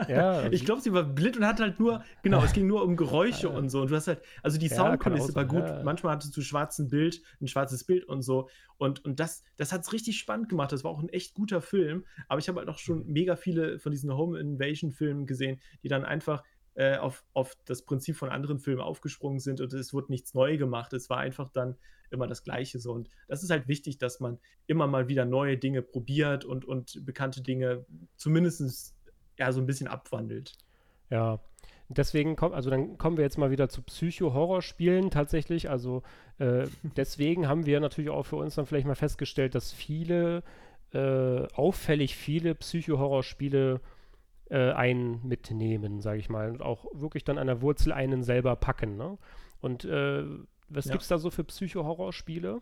[0.08, 2.96] ja, ich glaube, sie war blind und hat halt nur, genau, es ging nur um
[2.96, 3.80] Geräusche und so.
[3.80, 5.66] Und du hast halt, also die ja, Soundkulisse war gut.
[5.66, 5.82] Ja.
[5.82, 8.48] Manchmal hattest du schwarzen Bild, ein schwarzes Bild und so.
[8.78, 10.72] Und, und das, das hat es richtig spannend gemacht.
[10.72, 12.04] Das war auch ein echt guter Film.
[12.28, 13.12] Aber ich habe halt auch schon mhm.
[13.12, 16.42] mega viele von diesen Home Invasion-Filmen gesehen, die dann einfach
[16.74, 20.56] äh, auf, auf das Prinzip von anderen Filmen aufgesprungen sind und es wurde nichts neu
[20.56, 20.92] gemacht.
[20.94, 21.76] Es war einfach dann
[22.10, 22.92] immer das Gleiche so.
[22.92, 27.04] Und das ist halt wichtig, dass man immer mal wieder neue Dinge probiert und, und
[27.04, 27.84] bekannte Dinge
[28.16, 28.94] zumindest
[29.38, 30.54] ja so ein bisschen abwandelt.
[31.10, 31.40] Ja,
[31.88, 35.70] deswegen kommt, also dann kommen wir jetzt mal wieder zu Psycho-Horror-Spielen tatsächlich.
[35.70, 36.02] Also
[36.38, 36.66] äh,
[36.96, 40.42] deswegen haben wir natürlich auch für uns dann vielleicht mal festgestellt, dass viele,
[40.92, 43.80] äh, auffällig viele Psycho-Horror-Spiele
[44.50, 48.56] äh, einen mitnehmen, sage ich mal, und auch wirklich dann an der Wurzel einen selber
[48.56, 48.96] packen.
[48.96, 49.18] Ne?
[49.60, 50.24] Und äh,
[50.68, 50.92] was ja.
[50.92, 52.60] gibt es da so für Psycho-Horror-Spiele?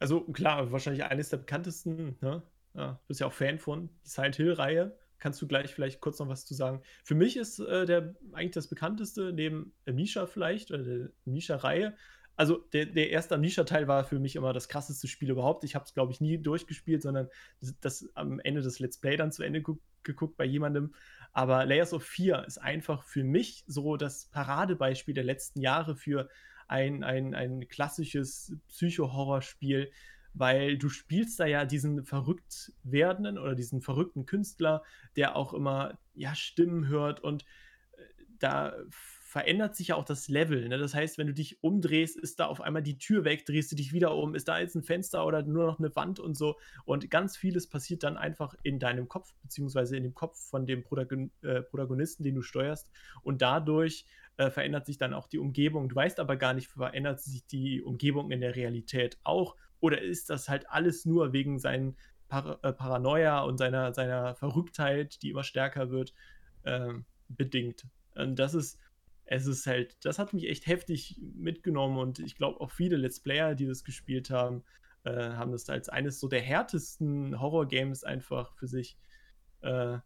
[0.00, 2.42] Also klar, wahrscheinlich eines der bekanntesten, ne?
[2.74, 6.18] Ja, du bist ja auch Fan von, die Silent Hill-Reihe kannst du gleich vielleicht kurz
[6.18, 6.82] noch was zu sagen.
[7.02, 11.96] Für mich ist äh, der eigentlich das bekannteste, neben Misha vielleicht, oder der Misha-Reihe.
[12.36, 15.64] Also der, der erste Misha-Teil war für mich immer das krasseste Spiel überhaupt.
[15.64, 17.30] Ich habe es, glaube ich, nie durchgespielt, sondern
[17.62, 19.62] das, das, am Ende des Let's Play dann zu Ende
[20.02, 20.92] geguckt bei jemandem.
[21.32, 26.28] Aber Layers of 4 ist einfach für mich so das Paradebeispiel der letzten Jahre für
[26.68, 29.90] ein, ein, ein klassisches Psycho-Horror-Spiel,
[30.34, 34.82] weil du spielst da ja diesen verrückt werdenden oder diesen verrückten Künstler,
[35.16, 37.44] der auch immer ja Stimmen hört und
[37.96, 38.02] äh,
[38.38, 38.74] da
[39.34, 40.68] verändert sich ja auch das Level.
[40.68, 40.78] Ne?
[40.78, 43.74] Das heißt, wenn du dich umdrehst, ist da auf einmal die Tür weg, drehst du
[43.74, 46.56] dich wieder um, ist da jetzt ein Fenster oder nur noch eine Wand und so.
[46.84, 50.84] Und ganz vieles passiert dann einfach in deinem Kopf, beziehungsweise in dem Kopf von dem
[50.84, 52.92] Protagon äh, Protagonisten, den du steuerst.
[53.22, 55.88] Und dadurch äh, verändert sich dann auch die Umgebung.
[55.88, 60.30] Du weißt aber gar nicht, verändert sich die Umgebung in der Realität auch oder ist
[60.30, 61.94] das halt alles nur wegen seinen
[62.28, 66.14] Par äh, Paranoia und seiner, seiner Verrücktheit, die immer stärker wird,
[66.62, 66.94] äh,
[67.28, 67.86] bedingt?
[68.14, 68.78] Und das ist,
[69.26, 73.20] es ist halt, das hat mich echt heftig mitgenommen und ich glaube auch viele Let's
[73.20, 74.64] Player, die das gespielt haben,
[75.04, 78.96] äh, haben das als eines so der härtesten Horror-Games einfach für sich
[79.60, 79.98] äh,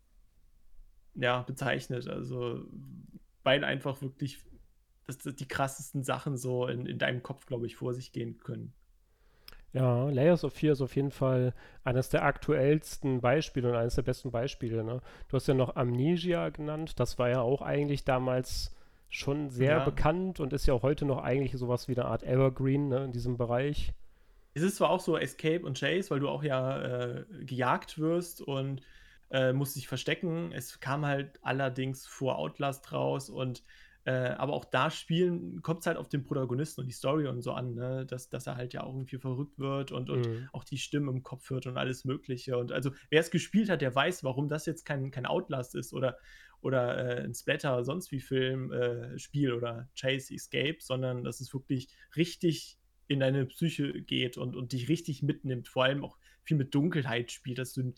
[1.14, 2.08] ja, bezeichnet.
[2.08, 2.66] Also,
[3.44, 4.44] weil einfach wirklich
[5.06, 8.74] dass, die krassesten Sachen so in, in deinem Kopf, glaube ich, vor sich gehen können.
[9.72, 11.52] Ja, Layers of Fear ist auf jeden Fall
[11.84, 14.82] eines der aktuellsten Beispiele und eines der besten Beispiele.
[14.82, 15.00] Ne?
[15.28, 16.98] Du hast ja noch Amnesia genannt.
[16.98, 18.74] Das war ja auch eigentlich damals
[19.10, 19.84] schon sehr ja.
[19.84, 23.12] bekannt und ist ja auch heute noch eigentlich sowas wie eine Art Evergreen ne, in
[23.12, 23.92] diesem Bereich.
[24.54, 28.42] Es ist zwar auch so Escape und Chase, weil du auch ja äh, gejagt wirst
[28.42, 28.82] und
[29.30, 30.52] äh, musst dich verstecken.
[30.52, 33.62] Es kam halt allerdings vor Outlast raus und
[34.08, 37.42] äh, aber auch da spielen, kommt es halt auf den Protagonisten und die Story und
[37.42, 38.06] so an, ne?
[38.06, 40.48] dass, dass er halt ja auch irgendwie verrückt wird und, und mhm.
[40.54, 42.56] auch die Stimme im Kopf hört und alles Mögliche.
[42.56, 45.92] Und also, wer es gespielt hat, der weiß, warum das jetzt kein, kein Outlast ist
[45.92, 46.16] oder,
[46.62, 51.52] oder äh, ein Splatter, sonst wie Film, äh, Spiel oder Chase Escape, sondern dass es
[51.52, 56.56] wirklich richtig in deine Psyche geht und, und dich richtig mitnimmt, vor allem auch viel
[56.56, 57.92] mit Dunkelheit spielt, dass du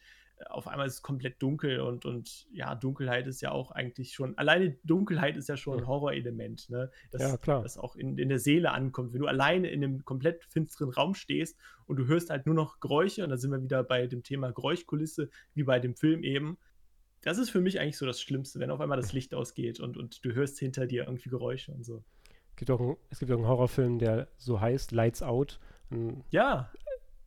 [0.48, 4.37] auf einmal ist es komplett dunkel und, und ja, Dunkelheit ist ja auch eigentlich schon,
[4.38, 6.90] alleine Dunkelheit ist ja schon ein Horrorelement, ne?
[7.11, 7.62] Das, ja, klar.
[7.62, 9.12] Das auch in, in der Seele ankommt.
[9.12, 12.81] Wenn du alleine in einem komplett finsteren Raum stehst und du hörst halt nur noch
[12.81, 16.59] Geräusche, und da sind wir wieder bei dem Thema Geräuschkulisse, wie bei dem Film eben.
[17.22, 19.98] Das ist für mich eigentlich so das Schlimmste, wenn auf einmal das Licht ausgeht und,
[19.98, 22.03] und du hörst hinter dir irgendwie Geräusche und so.
[22.53, 25.61] Es gibt auch, ein, es gibt auch einen Horrorfilm, der so heißt, Lights Out.
[25.90, 26.70] Ein, ja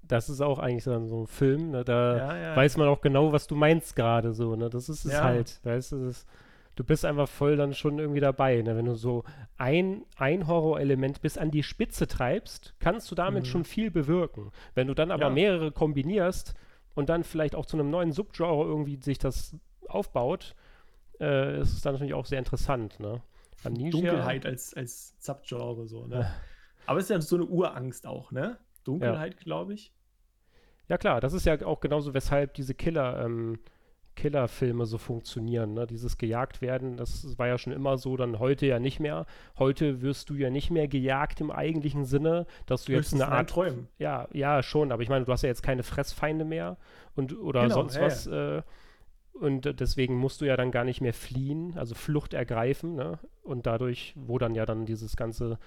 [0.08, 1.84] das ist auch eigentlich so, ein Film, ne?
[1.84, 2.56] da ja, ja.
[2.56, 4.70] weiß man auch genau, was du meinst gerade so, ne?
[4.70, 6.12] Das ist es halt, weißt du,
[6.76, 8.76] du bist einfach voll dann schon irgendwie dabei, ne?
[8.76, 9.24] Wenn du so
[9.58, 13.48] ein, ein Horrorelement bis an die Spitze treibst, kannst du damit mhm.
[13.48, 14.52] schon viel bewirken.
[14.76, 16.54] Wenn du dann aber mehrere kombinierst
[16.96, 19.56] und dann vielleicht auch zu einem neuen Subgenre irgendwie sich das
[19.88, 20.56] aufbaut,
[21.20, 23.22] äh, ist es dann natürlich auch sehr interessant, ne?
[23.64, 26.30] Amnesia, Dunkelheit als, als Subgenre so, ne?
[26.86, 28.58] Aber es ist ja so eine Urangst auch, ne?
[28.84, 29.40] Dunkelheit, ja.
[29.44, 29.92] glaube ich.
[30.88, 33.60] Ja, klar, das ist ja auch genauso, weshalb diese Killer, ähm,
[34.16, 35.74] Killerfilme so funktionieren.
[35.74, 35.88] Ne?
[35.88, 39.26] Dieses gejagt werden, das war ja schon immer so, dann heute ja nicht mehr.
[39.58, 43.38] Heute wirst du ja nicht mehr gejagt im eigentlichen Sinne, dass du Höchstens jetzt eine
[43.38, 43.50] Art.
[43.50, 43.88] Träumen.
[43.98, 46.78] Ja, ja, schon, aber ich meine, du hast ja jetzt keine Fressfeinde mehr
[47.16, 48.28] und oder genau, sonst ja, was.
[48.28, 48.62] Äh,
[49.34, 53.18] und deswegen musst du ja dann gar nicht mehr fliehen, also Flucht ergreifen, ne?
[53.42, 55.58] Und dadurch, wo dann ja dann dieses ganze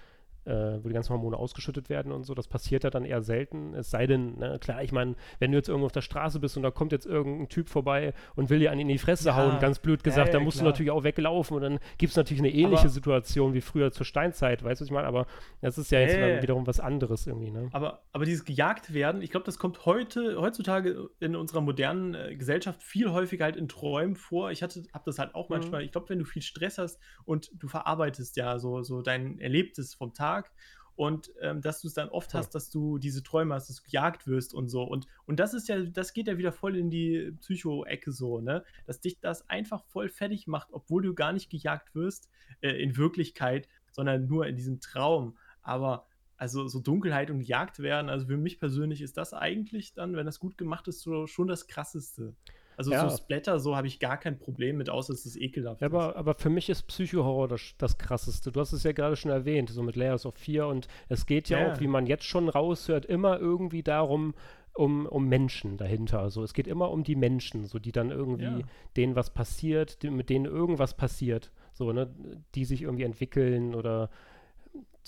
[0.47, 2.35] äh, wo die ganzen Hormone ausgeschüttet werden und so.
[2.35, 3.75] Das passiert ja dann eher selten.
[3.75, 6.57] Es sei denn, ne, klar, ich meine, wenn du jetzt irgendwo auf der Straße bist
[6.57, 9.37] und da kommt jetzt irgendein Typ vorbei und will dir einen in die Fresse ja.
[9.37, 10.67] hauen, ganz blöd gesagt, ja, ja, dann musst klar.
[10.67, 13.93] du natürlich auch weglaufen und dann gibt es natürlich eine ähnliche aber, Situation wie früher
[13.93, 15.07] zur Steinzeit, weißt du, was ich meine?
[15.07, 15.27] Aber
[15.61, 17.69] das ist ja jetzt wiederum was anderes irgendwie, ne?
[17.73, 22.37] Aber, aber dieses gejagt werden, ich glaube, das kommt heute, heutzutage in unserer modernen äh,
[22.37, 24.51] Gesellschaft viel häufiger halt in Träumen vor.
[24.51, 25.57] Ich hatte, habe das halt auch mhm.
[25.57, 29.39] manchmal, ich glaube, wenn du viel Stress hast und du verarbeitest ja so, so dein
[29.39, 30.53] Erlebtes vom Tag, Tag
[30.97, 33.83] und ähm, dass du es dann oft hast, dass du diese Träume hast, dass du
[33.85, 34.83] gejagt wirst und so.
[34.83, 38.65] Und, und das ist ja, das geht ja wieder voll in die Psycho-Ecke so, ne?
[38.87, 42.31] Dass dich das einfach voll fertig macht, obwohl du gar nicht gejagt wirst
[42.63, 45.37] äh, in Wirklichkeit, sondern nur in diesem Traum.
[45.61, 46.07] Aber
[46.39, 50.27] also so Dunkelheit und gejagt werden, also für mich persönlich ist das eigentlich dann, wenn
[50.27, 52.35] das gut gemacht ist, so, schon das Krasseste.
[52.77, 53.09] Also ja.
[53.09, 55.81] so Splatter, so habe ich gar kein Problem mit, außer es ist ekelhaft.
[55.81, 58.53] Ja, aber, aber für mich ist Psycho-Horror das, das krasseste.
[58.53, 61.49] Du hast es ja gerade schon erwähnt, so mit Layers of 4 und es geht
[61.49, 64.35] ja, ja, auch, wie man jetzt schon raushört, immer irgendwie darum,
[64.75, 66.21] um, um Menschen dahinter.
[66.21, 68.67] Also es geht immer um die Menschen, so die dann irgendwie ja.
[68.97, 72.15] denen was passiert, die, mit denen irgendwas passiert, so, ne,
[72.55, 74.11] die sich irgendwie entwickeln oder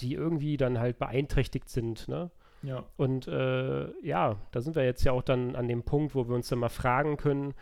[0.00, 2.30] die irgendwie dann halt beeinträchtigt sind, ne?
[2.62, 2.84] Ja.
[2.96, 6.34] Und äh, ja, da sind wir jetzt ja auch dann an dem Punkt, wo wir
[6.34, 7.54] uns dann mal fragen können,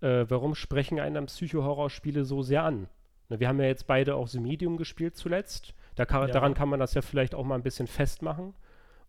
[0.00, 2.88] äh, warum sprechen einen Psycho-Horror-Spiele so sehr an?
[3.28, 5.74] Ne, wir haben ja jetzt beide auch The Medium gespielt zuletzt.
[5.94, 6.32] Da kann, ja.
[6.32, 8.54] Daran kann man das ja vielleicht auch mal ein bisschen festmachen.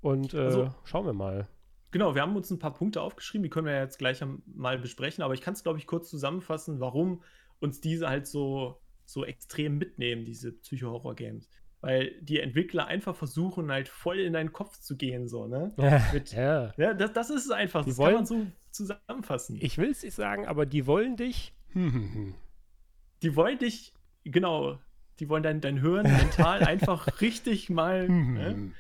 [0.02, 1.48] Und äh, also, schauen wir mal.
[1.92, 5.24] Genau, wir haben uns ein paar Punkte aufgeschrieben, die können wir jetzt gleich mal besprechen,
[5.24, 7.22] aber ich kann es, glaube ich, kurz zusammenfassen, warum
[7.60, 11.50] uns diese halt so, so extrem mitnehmen, diese Psycho-Horror-Games
[11.82, 15.74] weil die Entwickler einfach versuchen, halt voll in deinen Kopf zu gehen, so, ne?
[16.14, 16.72] Mit, ja.
[16.78, 19.58] ja das, das, ist einfach, die das wollen, kann man so zusammenfassen.
[19.60, 21.54] Ich will es nicht sagen, aber die wollen dich.
[21.74, 24.80] die wollen dich, genau,
[25.20, 28.08] die wollen dein, dein Hirn mental einfach richtig mal.
[28.08, 28.74] ne?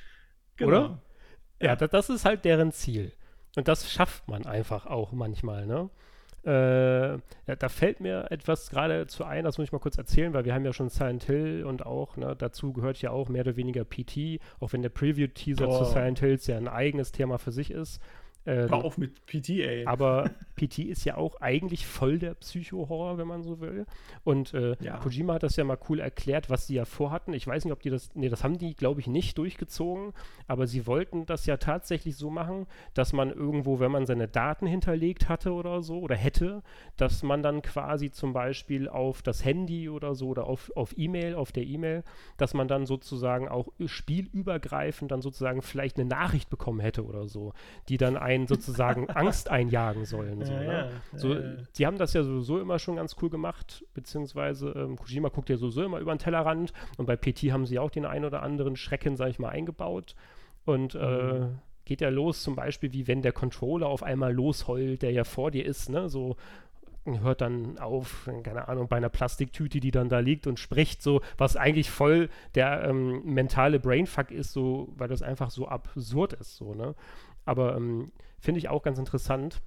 [0.56, 0.70] genau.
[0.70, 1.02] Oder?
[1.60, 3.14] Ja, ja das, das ist halt deren Ziel.
[3.56, 5.90] Und das schafft man einfach auch manchmal, ne?
[6.44, 10.34] Äh, ja, da fällt mir etwas gerade zu ein, das muss ich mal kurz erzählen,
[10.34, 13.42] weil wir haben ja schon Silent Hill und auch, ne, dazu gehört ja auch mehr
[13.42, 15.78] oder weniger PT, auch wenn der Preview-Teaser oh.
[15.78, 18.02] zu Silent Hills ja ein eigenes Thema für sich ist.
[18.46, 19.86] Äh, Hör auf mit PT, ey.
[19.86, 23.86] Aber PT ist ja auch eigentlich voll der Psycho-Horror, wenn man so will.
[24.24, 24.98] Und äh, ja.
[24.98, 27.34] Kojima hat das ja mal cool erklärt, was sie ja vorhatten.
[27.34, 30.14] Ich weiß nicht, ob die das, nee, das haben die, glaube ich, nicht durchgezogen,
[30.48, 34.66] aber sie wollten das ja tatsächlich so machen, dass man irgendwo, wenn man seine Daten
[34.66, 36.64] hinterlegt hatte oder so, oder hätte,
[36.98, 41.36] dass man dann quasi zum Beispiel auf das Handy oder so oder auf, auf E-Mail,
[41.36, 42.04] auf der E-Mail,
[42.38, 47.54] dass man dann sozusagen auch spielübergreifend dann sozusagen vielleicht eine Nachricht bekommen hätte oder so,
[47.90, 50.44] die dann einen sozusagen Angst einjagen sollen.
[50.44, 50.91] So, ja, ne?
[51.13, 51.41] ja, so, ja,
[51.78, 55.58] die haben das ja sowieso immer schon ganz cool gemacht, beziehungsweise ähm, Kojima guckt ja
[55.58, 58.76] sowieso immer über den Tellerrand und bei PT haben sie auch den ein oder anderen
[58.76, 60.15] Schrecken, sag ich mal, eingebaut.
[60.65, 61.44] Und äh, mhm.
[61.44, 61.48] äh,
[61.86, 65.52] geht ja los, zum Beispiel, wie wenn der Controller auf einmal losheult, der ja vor
[65.52, 66.10] dir ist, ne?
[66.10, 66.38] So
[67.06, 71.22] hört dann auf, keine Ahnung, bei einer Plastiktüte, die dann da liegt und spricht so,
[71.38, 76.58] was eigentlich voll der ähm, mentale Brainfuck ist, so, weil das einfach so absurd ist,
[76.58, 76.96] so, ne?
[77.46, 79.62] Aber ähm, finde ich auch ganz interessant.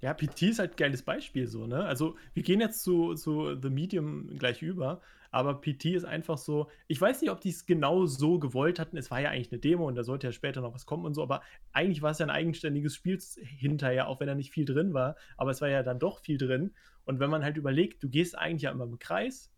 [0.00, 1.84] Ja, PT ist halt ein geiles Beispiel so, ne?
[1.84, 6.68] Also, wir gehen jetzt zu, zu The Medium gleich über, aber PT ist einfach so,
[6.88, 8.96] ich weiß nicht, ob die es genau so gewollt hatten.
[8.96, 11.14] Es war ja eigentlich eine Demo und da sollte ja später noch was kommen und
[11.14, 11.40] so, aber
[11.72, 15.16] eigentlich war es ja ein eigenständiges Spiel hinterher, auch wenn da nicht viel drin war,
[15.36, 16.74] aber es war ja dann doch viel drin.
[17.04, 19.50] Und wenn man halt überlegt, du gehst eigentlich ja immer im Kreis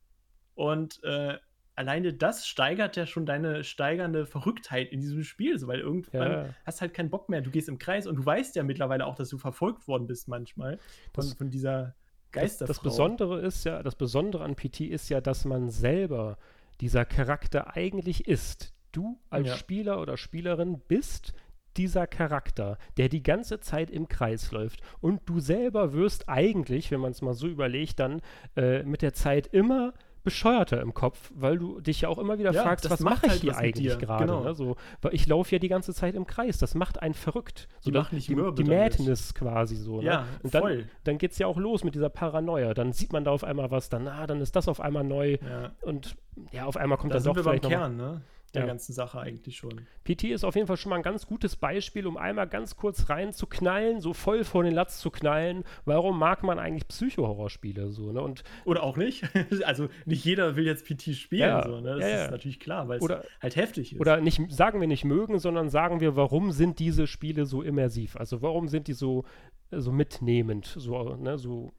[0.54, 1.38] und äh,
[1.76, 6.54] alleine das steigert ja schon deine steigernde Verrücktheit in diesem Spiel, so, weil irgendwann ja.
[6.64, 7.40] hast halt keinen Bock mehr.
[7.40, 10.28] Du gehst im Kreis und du weißt ja mittlerweile auch, dass du verfolgt worden bist
[10.28, 10.78] manchmal
[11.12, 11.94] von, von dieser
[12.32, 12.66] Geisterfrau.
[12.66, 16.38] Das, das, Besondere ist ja, das Besondere an PT ist ja, dass man selber
[16.80, 18.74] dieser Charakter eigentlich ist.
[18.92, 19.56] Du als ja.
[19.56, 21.34] Spieler oder Spielerin bist
[21.76, 24.80] dieser Charakter, der die ganze Zeit im Kreis läuft.
[25.00, 28.22] Und du selber wirst eigentlich, wenn man es mal so überlegt, dann
[28.56, 29.92] äh, mit der Zeit immer
[30.24, 33.32] bescheuerter im Kopf, weil du dich ja auch immer wieder ja, fragst, was mache ich
[33.32, 34.24] halt hier eigentlich gerade?
[34.24, 34.42] Genau.
[34.42, 34.54] Ne?
[34.54, 36.58] So, weil ich laufe ja die ganze Zeit im Kreis.
[36.58, 37.68] Das macht einen verrückt.
[37.80, 39.98] So die, macht nicht die, die Madness quasi so.
[39.98, 40.06] Ne?
[40.06, 40.88] Ja, Und dann, voll.
[41.04, 42.74] dann geht es ja auch los mit dieser Paranoia.
[42.74, 45.38] Dann sieht man da auf einmal was, dann, ah, dann ist das auf einmal neu.
[45.42, 45.72] Ja.
[45.82, 46.16] Und
[46.50, 48.22] ja, auf einmal kommt da dann doch vielleicht Kern, ne?
[48.54, 48.66] Der ja.
[48.68, 49.82] ganzen Sache eigentlich schon.
[50.04, 53.08] PT ist auf jeden Fall schon mal ein ganz gutes Beispiel, um einmal ganz kurz
[53.08, 55.64] reinzuknallen, so voll vor den Latz zu knallen.
[55.84, 58.20] Warum mag man eigentlich Psycho-Horrorspiele so, ne?
[58.20, 59.24] Und Oder auch nicht.
[59.64, 61.96] also nicht jeder will jetzt PT spielen, ja, so, ne?
[61.98, 63.08] Das ja, ist natürlich klar, weil es
[63.40, 64.00] halt heftig ist.
[64.00, 68.16] Oder nicht, sagen wir nicht mögen, sondern sagen wir, warum sind diese Spiele so immersiv?
[68.16, 69.24] Also warum sind die so,
[69.70, 71.72] so mitnehmend, so, ne, so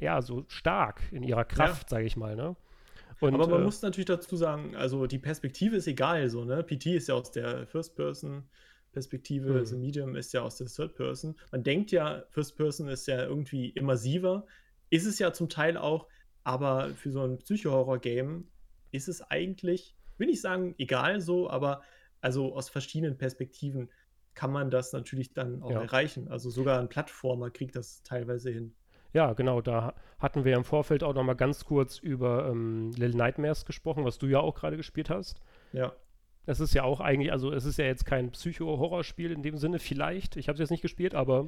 [0.00, 2.56] ja, so stark in ihrer Kraft, sage ich mal, ne?
[3.20, 6.62] Und, Aber man äh, muss natürlich dazu sagen, also die Perspektive ist egal, so, ne?
[6.62, 9.56] PT ist ja aus der First-Person-Perspektive, mhm.
[9.56, 11.36] also Medium ist ja aus der Third-Person.
[11.50, 14.46] Man denkt ja, First-Person ist ja irgendwie immersiver,
[14.90, 16.06] ist es ja zum Teil auch,
[16.44, 18.48] aber für so ein Psycho-Horror-Game
[18.92, 21.82] ist es eigentlich, will ich sagen, egal so, aber
[22.20, 23.90] also aus verschiedenen Perspektiven
[24.34, 25.82] kann man das natürlich dann auch ja.
[25.82, 26.28] erreichen.
[26.28, 28.74] Also sogar ein Plattformer kriegt das teilweise hin.
[29.12, 33.16] Ja, genau, da hatten wir im Vorfeld auch noch mal ganz kurz über ähm, Little
[33.16, 35.40] Nightmares gesprochen, was du ja auch gerade gespielt hast.
[35.72, 35.92] Ja.
[36.46, 39.78] Es ist ja auch eigentlich, also es ist ja jetzt kein Psycho-Horrorspiel in dem Sinne
[39.78, 40.36] vielleicht.
[40.36, 41.46] Ich habe es jetzt nicht gespielt, aber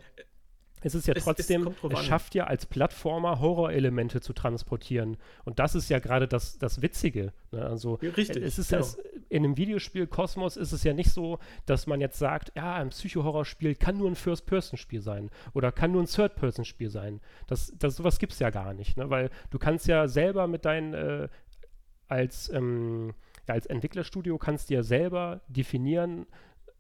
[0.82, 5.16] es ist ja trotzdem, es, es schafft ja als Plattformer Horrorelemente zu transportieren.
[5.44, 7.32] Und das ist ja gerade das, das Witzige.
[7.52, 7.64] Ne?
[7.64, 8.82] Also ja, richtig, es ist genau.
[8.82, 12.74] es, in einem Videospiel Kosmos ist es ja nicht so, dass man jetzt sagt, ja,
[12.74, 17.20] ein Psycho-Horror-Spiel kann nur ein First-Person-Spiel sein oder kann nur ein Third-Person-Spiel sein.
[17.46, 19.10] Das, das, sowas gibt es ja gar nicht, ne?
[19.10, 21.28] weil du kannst ja selber mit deinen, äh,
[22.08, 23.14] als, ähm,
[23.46, 26.26] ja, als Entwicklerstudio kannst du ja selber definieren,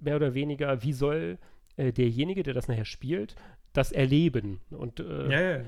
[0.00, 1.38] mehr oder weniger, wie soll
[1.76, 3.36] äh, derjenige, der das nachher spielt,
[3.72, 4.60] das erleben.
[4.70, 5.64] Und äh, ja, ja.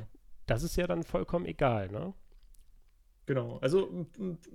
[0.47, 2.15] das ist ja dann vollkommen egal, ne?
[3.27, 4.07] Genau, also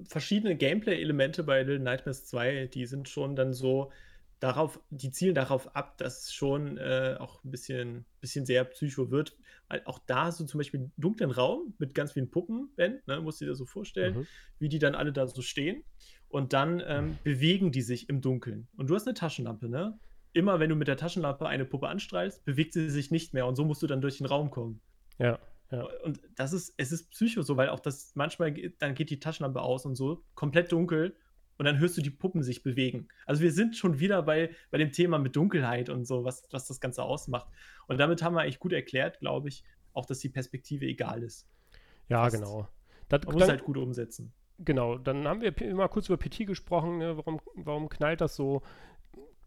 [0.04, 3.92] verschiedene Gameplay-Elemente bei Little Nightmares 2, die sind schon dann so
[4.40, 9.10] darauf, die zielen darauf ab, dass es schon äh, auch ein bisschen, bisschen sehr psycho
[9.10, 9.38] wird.
[9.86, 13.42] Auch da so zum Beispiel einen dunklen Raum mit ganz vielen Puppen, Ben, ne, musst
[13.42, 14.28] du dir so vorstellen, mhm.
[14.60, 15.84] wie die dann alle da so stehen.
[16.30, 18.68] Und dann ähm, bewegen die sich im Dunkeln.
[18.76, 19.98] Und du hast eine Taschenlampe, ne?
[20.38, 23.56] Immer wenn du mit der Taschenlampe eine Puppe anstrahlst, bewegt sie sich nicht mehr und
[23.56, 24.80] so musst du dann durch den Raum kommen.
[25.19, 25.39] Ja.
[25.71, 25.86] Ja.
[26.04, 29.62] Und das ist, es ist psycho so, weil auch das manchmal, dann geht die Taschenlampe
[29.62, 31.15] aus und so, komplett dunkel
[31.58, 33.08] und dann hörst du die Puppen sich bewegen.
[33.26, 36.67] Also wir sind schon wieder bei, bei dem Thema mit Dunkelheit und so, was, was
[36.67, 37.47] das Ganze ausmacht.
[37.88, 41.47] Und damit haben wir eigentlich gut erklärt, glaube ich, auch, dass die Perspektive egal ist.
[42.08, 42.36] Ja, Fast.
[42.36, 42.67] genau.
[43.10, 44.34] Das, Man muss dann, halt gut umsetzen.
[44.60, 47.17] Genau, dann haben wir immer kurz über PT gesprochen, ne?
[47.17, 48.62] warum, warum knallt das so?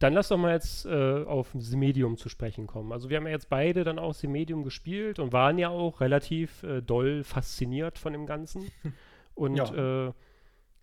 [0.01, 2.91] Dann lass doch mal jetzt äh, auf das Medium zu sprechen kommen.
[2.91, 6.01] Also wir haben ja jetzt beide dann auch das Medium gespielt und waren ja auch
[6.01, 8.71] relativ äh, doll fasziniert von dem Ganzen.
[9.35, 10.09] Und ja.
[10.09, 10.13] Äh,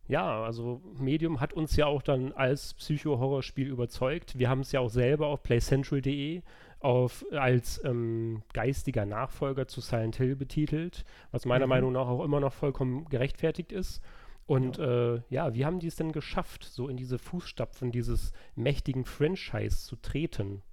[0.08, 4.40] ja, also Medium hat uns ja auch dann als Psycho-Horror-Spiel überzeugt.
[4.40, 6.44] Wir haben es ja auch selber auf playcentral.de
[6.80, 11.70] als ähm, geistiger Nachfolger zu Silent Hill betitelt, was meiner mhm.
[11.72, 14.02] Meinung nach auch immer noch vollkommen gerechtfertigt ist.
[14.48, 15.16] Und ja.
[15.16, 19.86] Äh, ja, wie haben die es denn geschafft, so in diese Fußstapfen dieses mächtigen Franchise
[19.86, 20.64] zu treten?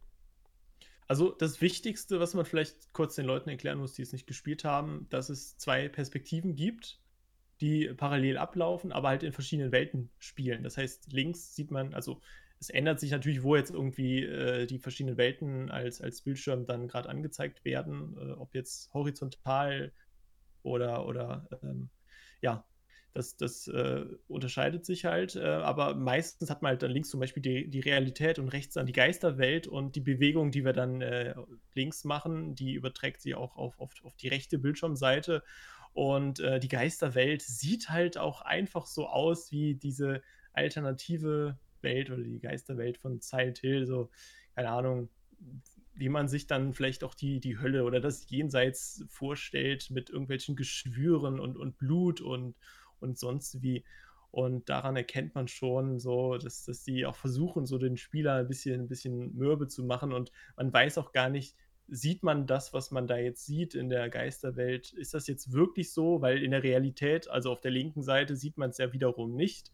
[1.07, 4.65] Also das Wichtigste, was man vielleicht kurz den Leuten erklären muss, die es nicht gespielt
[4.65, 7.01] haben, dass es zwei Perspektiven gibt,
[7.61, 10.63] die parallel ablaufen, aber halt in verschiedenen Welten spielen.
[10.63, 12.21] Das heißt, links sieht man, also
[12.61, 16.89] es ändert sich natürlich, wo jetzt irgendwie äh, die verschiedenen Welten als, als Bildschirm dann
[16.89, 19.93] gerade angezeigt werden, äh, ob jetzt horizontal
[20.63, 21.91] oder, oder ähm,
[22.41, 22.65] ja,
[23.15, 27.21] das, das äh, unterscheidet sich halt, äh, aber meistens hat man halt dann links zum
[27.21, 31.01] Beispiel die, die Realität und rechts dann die Geisterwelt und die Bewegung, die wir dann
[31.01, 31.35] äh,
[31.75, 35.45] links machen, die überträgt sie auch auf, auf, auf die rechte Bildschirmseite.
[35.93, 40.21] Und äh, die Geisterwelt sieht halt auch einfach so aus wie diese
[40.53, 44.11] alternative Welt oder die Geisterwelt von Silent Hill, so,
[44.57, 45.09] keine Ahnung,
[45.95, 50.57] wie man sich dann vielleicht auch die, die Hölle oder das Jenseits vorstellt mit irgendwelchen
[50.57, 52.57] Geschwüren und, und Blut und,
[53.05, 53.85] und sonst wie.
[54.33, 58.49] Und daran erkennt man schon so, dass, dass die auch versuchen, so den Spieler ein
[58.49, 60.13] bisschen, ein bisschen mürbe zu machen.
[60.13, 61.55] Und man weiß auch gar nicht,
[61.87, 64.93] sieht man das, was man da jetzt sieht in der Geisterwelt?
[64.93, 66.21] Ist das jetzt wirklich so?
[66.21, 69.71] Weil in der Realität, also auf der linken Seite, sieht man es ja wiederum nicht.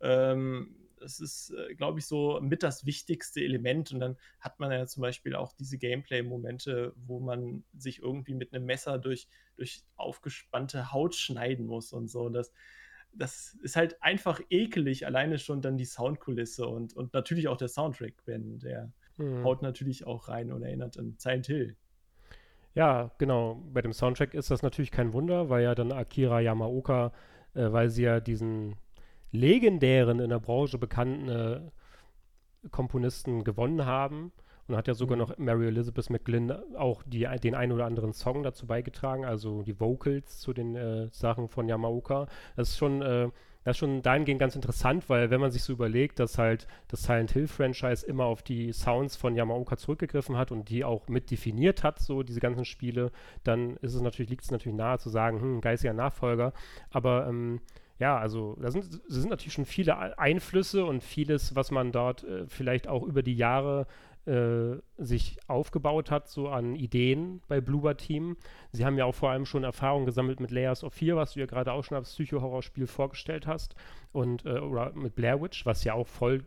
[0.00, 3.92] Ähm, das ist, äh, glaube ich, so mit das wichtigste Element.
[3.92, 8.52] Und dann hat man ja zum Beispiel auch diese Gameplay-Momente, wo man sich irgendwie mit
[8.52, 12.28] einem Messer durch, durch aufgespannte Haut schneiden muss und so.
[12.28, 12.52] Das,
[13.12, 17.68] das ist halt einfach ekelig, alleine schon dann die Soundkulisse und, und natürlich auch der
[17.68, 19.44] Soundtrack, Ben, der mhm.
[19.44, 21.76] haut natürlich auch rein und erinnert an Silent Hill.
[22.74, 23.62] Ja, genau.
[23.72, 27.12] Bei dem Soundtrack ist das natürlich kein Wunder, weil ja dann Akira Yamaoka,
[27.54, 28.76] äh, weil sie ja diesen
[29.32, 31.60] legendären, in der Branche bekannten äh,
[32.70, 34.32] Komponisten gewonnen haben
[34.68, 35.22] und hat ja sogar mhm.
[35.22, 39.80] noch Mary Elizabeth McGlynn auch die, den ein oder anderen Song dazu beigetragen, also die
[39.80, 42.26] Vocals zu den äh, Sachen von Yamaoka.
[42.56, 43.30] Das ist schon, äh,
[43.64, 47.02] das ist schon dahingehend ganz interessant, weil wenn man sich so überlegt, dass halt das
[47.02, 51.30] Silent Hill Franchise immer auf die Sounds von Yamaoka zurückgegriffen hat und die auch mit
[51.30, 53.10] definiert hat, so diese ganzen Spiele,
[53.44, 56.52] dann ist es natürlich, liegt es natürlich nahe zu sagen, hm, geistiger Nachfolger.
[56.90, 57.60] Aber ähm,
[57.98, 62.46] ja, also da sind, sind natürlich schon viele Einflüsse und vieles, was man dort äh,
[62.46, 63.86] vielleicht auch über die Jahre
[64.28, 68.36] äh, sich aufgebaut hat, so an Ideen bei Bluebird Team.
[68.72, 71.40] Sie haben ja auch vor allem schon Erfahrung gesammelt mit Layers of Fear, was du
[71.40, 73.74] ja gerade auch schon als Psycho-Horror-Spiel vorgestellt hast.
[74.12, 76.44] Und äh, oder mit Blair Witch, was ja auch voll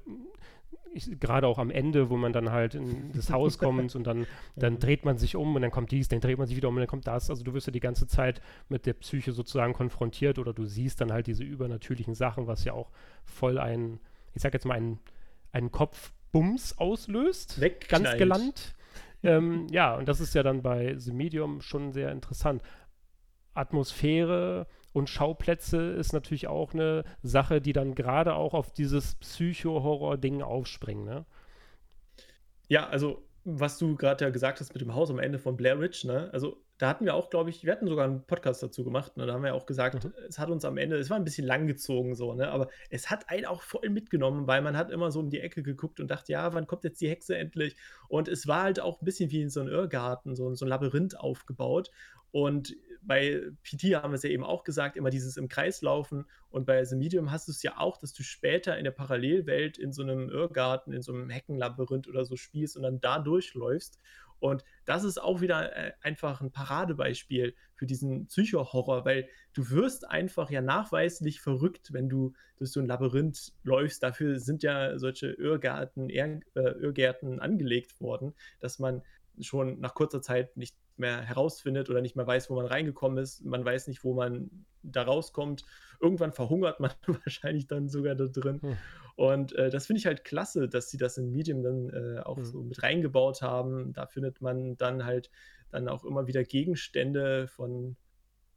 [1.20, 4.80] gerade auch am Ende, wo man dann halt in das Haus kommt und dann, dann
[4.80, 6.82] dreht man sich um und dann kommt dies, dann dreht man sich wieder um und
[6.82, 7.30] dann kommt das.
[7.30, 11.02] Also du wirst ja die ganze Zeit mit der Psyche sozusagen konfrontiert oder du siehst
[11.02, 12.92] dann halt diese übernatürlichen Sachen, was ja auch
[13.24, 14.00] voll ein,
[14.34, 15.00] ich sag jetzt mal, ein,
[15.52, 17.60] einen Kopf Bums auslöst.
[17.90, 18.76] Ganz gelangt.
[19.24, 22.62] ähm, ja, und das ist ja dann bei The Medium schon sehr interessant.
[23.54, 30.42] Atmosphäre und Schauplätze ist natürlich auch eine Sache, die dann gerade auch auf dieses Psycho-Horror-Ding
[30.42, 31.26] aufspringen, ne?
[32.68, 35.80] Ja, also was du gerade ja gesagt hast mit dem Haus am Ende von Blair
[35.80, 36.30] Witch, ne?
[36.32, 39.26] Also da hatten wir auch, glaube ich, wir hatten sogar einen Podcast dazu gemacht, ne?
[39.26, 40.14] Da haben wir auch gesagt, mhm.
[40.28, 42.50] es hat uns am Ende, es war ein bisschen langgezogen so, ne?
[42.52, 45.64] Aber es hat einen auch voll mitgenommen, weil man hat immer so um die Ecke
[45.64, 47.76] geguckt und dachte, ja, wann kommt jetzt die Hexe endlich?
[48.10, 50.70] Und es war halt auch ein bisschen wie in so einem Irrgarten, so, so ein
[50.70, 51.92] Labyrinth aufgebaut.
[52.32, 56.26] Und bei PT haben wir es ja eben auch gesagt, immer dieses im Kreis laufen.
[56.50, 59.78] Und bei The Medium hast du es ja auch, dass du später in der Parallelwelt
[59.78, 64.00] in so einem Irrgarten, in so einem Heckenlabyrinth oder so spielst und dann da durchläufst.
[64.42, 70.10] Und das ist auch wieder äh, einfach ein Paradebeispiel für diesen Psycho-Horror, weil du wirst
[70.10, 74.02] einfach ja nachweislich verrückt, wenn du durch so ein Labyrinth läufst.
[74.02, 79.04] Dafür sind ja solche Irrgärten, Irr, äh, Irrgärten angelegt worden, dass man
[79.40, 83.44] schon nach kurzer Zeit nicht mehr herausfindet oder nicht mehr weiß, wo man reingekommen ist.
[83.44, 85.66] Man weiß nicht, wo man da rauskommt.
[86.00, 86.92] Irgendwann verhungert man
[87.26, 88.62] wahrscheinlich dann sogar da drin.
[88.62, 88.78] Hm.
[89.16, 92.38] Und äh, das finde ich halt klasse, dass sie das in Medium dann äh, auch
[92.38, 92.46] hm.
[92.46, 93.92] so mit reingebaut haben.
[93.92, 95.30] Da findet man dann halt
[95.70, 97.98] dann auch immer wieder Gegenstände von,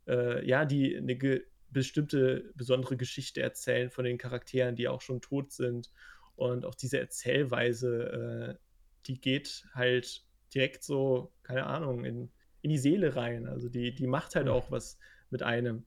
[0.07, 5.53] äh, ja, die eine bestimmte besondere Geschichte erzählen von den Charakteren, die auch schon tot
[5.53, 5.91] sind.
[6.37, 8.65] Und auch diese Erzählweise, äh,
[9.07, 10.25] die geht halt
[10.55, 12.31] direkt so, keine Ahnung, in,
[12.63, 13.47] in die Seele rein.
[13.47, 14.99] Also die, die macht halt auch was
[15.31, 15.85] mit einem.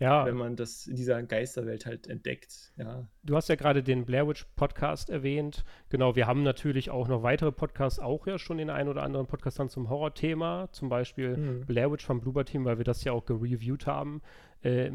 [0.00, 0.24] Ja.
[0.24, 3.08] Wenn man das in dieser Geisterwelt halt entdeckt, ja.
[3.24, 5.64] Du hast ja gerade den Blair Witch Podcast erwähnt.
[5.88, 9.26] Genau, wir haben natürlich auch noch weitere Podcasts, auch ja schon den einen oder anderen
[9.26, 10.68] Podcast dann zum Horrorthema.
[10.70, 11.66] Zum Beispiel mhm.
[11.66, 14.22] Blair Witch vom Bloober Team, weil wir das ja auch gereviewt haben
[14.62, 14.88] äh,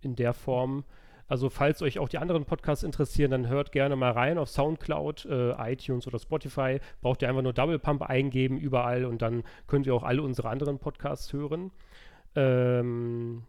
[0.00, 0.84] in der Form.
[1.28, 5.26] Also falls euch auch die anderen Podcasts interessieren, dann hört gerne mal rein auf Soundcloud,
[5.26, 6.78] äh, iTunes oder Spotify.
[7.00, 10.48] Braucht ihr einfach nur Double Pump eingeben überall und dann könnt ihr auch alle unsere
[10.48, 11.72] anderen Podcasts hören.
[12.36, 13.42] Ähm,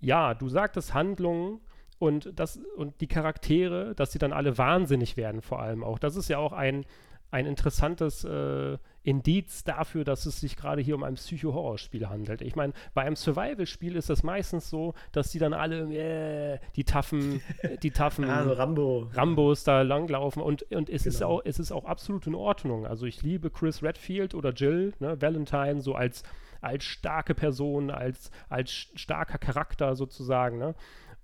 [0.00, 1.60] ja, du sagtest Handlungen
[1.98, 5.98] und das und die Charaktere, dass sie dann alle wahnsinnig werden vor allem auch.
[5.98, 6.84] Das ist ja auch ein
[7.30, 12.42] ein interessantes äh, Indiz dafür, dass es sich gerade hier um ein Psycho-Horror-Spiel handelt.
[12.42, 16.84] Ich meine, bei einem Survival-Spiel ist es meistens so, dass die dann alle äh, die
[16.84, 17.40] taffen,
[17.82, 19.08] die taffen also Rambo.
[19.14, 21.14] Rambos da langlaufen und, und es, genau.
[21.14, 22.86] ist auch, es ist auch absolut in Ordnung.
[22.86, 26.22] Also ich liebe Chris Redfield oder Jill, ne, Valentine, so als,
[26.60, 30.58] als starke Person, als, als starker Charakter sozusagen.
[30.58, 30.74] Ne?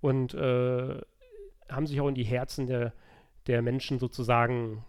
[0.00, 1.00] Und äh,
[1.68, 2.92] haben sich auch in die Herzen der,
[3.48, 4.84] der Menschen sozusagen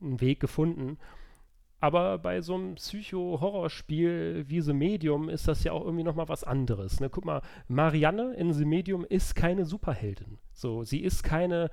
[0.00, 0.98] einen Weg gefunden.
[1.80, 6.42] Aber bei so einem Psycho-Horror-Spiel wie The Medium ist das ja auch irgendwie nochmal was
[6.42, 6.98] anderes.
[6.98, 7.08] Ne?
[7.08, 10.38] Guck mal, Marianne in The Medium ist keine Superheldin.
[10.52, 11.70] So, sie ist keine,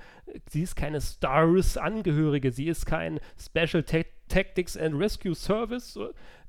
[0.47, 3.83] sie ist keine Stars-Angehörige, sie ist kein Special
[4.27, 5.97] Tactics and Rescue Service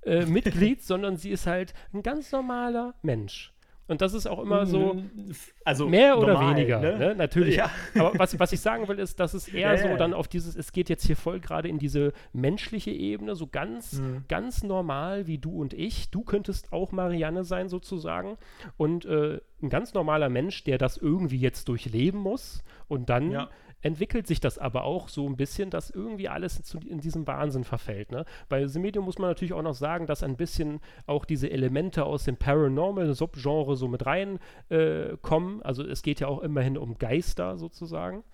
[0.03, 3.55] äh, Mitglied, sondern sie ist halt ein ganz normaler Mensch.
[3.89, 5.30] Und das ist auch immer so, mm,
[5.64, 6.99] also mehr oder normal, weniger, ne?
[6.99, 7.14] Ne?
[7.14, 7.57] natürlich.
[7.57, 7.70] Ja.
[7.95, 9.97] Aber was, was ich sagen will, ist, dass es eher ja, so ja.
[9.97, 14.01] dann auf dieses, es geht jetzt hier voll gerade in diese menschliche Ebene, so ganz,
[14.01, 14.24] mhm.
[14.28, 16.11] ganz normal wie du und ich.
[16.11, 18.39] Du könntest auch Marianne sein, sozusagen.
[18.76, 23.47] Und äh, ein ganz normaler Mensch, der das irgendwie jetzt durchleben muss und dann
[23.83, 27.64] entwickelt sich das aber auch so ein bisschen, dass irgendwie alles zu, in diesem Wahnsinn
[27.64, 28.11] verfällt.
[28.11, 28.24] Ne?
[28.49, 32.05] Bei The Medium muss man natürlich auch noch sagen, dass ein bisschen auch diese Elemente
[32.05, 35.61] aus dem Paranormal-Subgenre so mit reinkommen.
[35.61, 38.24] Äh, also es geht ja auch immerhin um Geister sozusagen.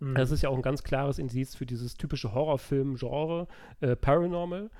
[0.00, 0.14] Mhm.
[0.14, 3.46] Das ist ja auch ein ganz klares Indiz für dieses typische Horrorfilm-Genre,
[3.80, 4.70] äh, Paranormal.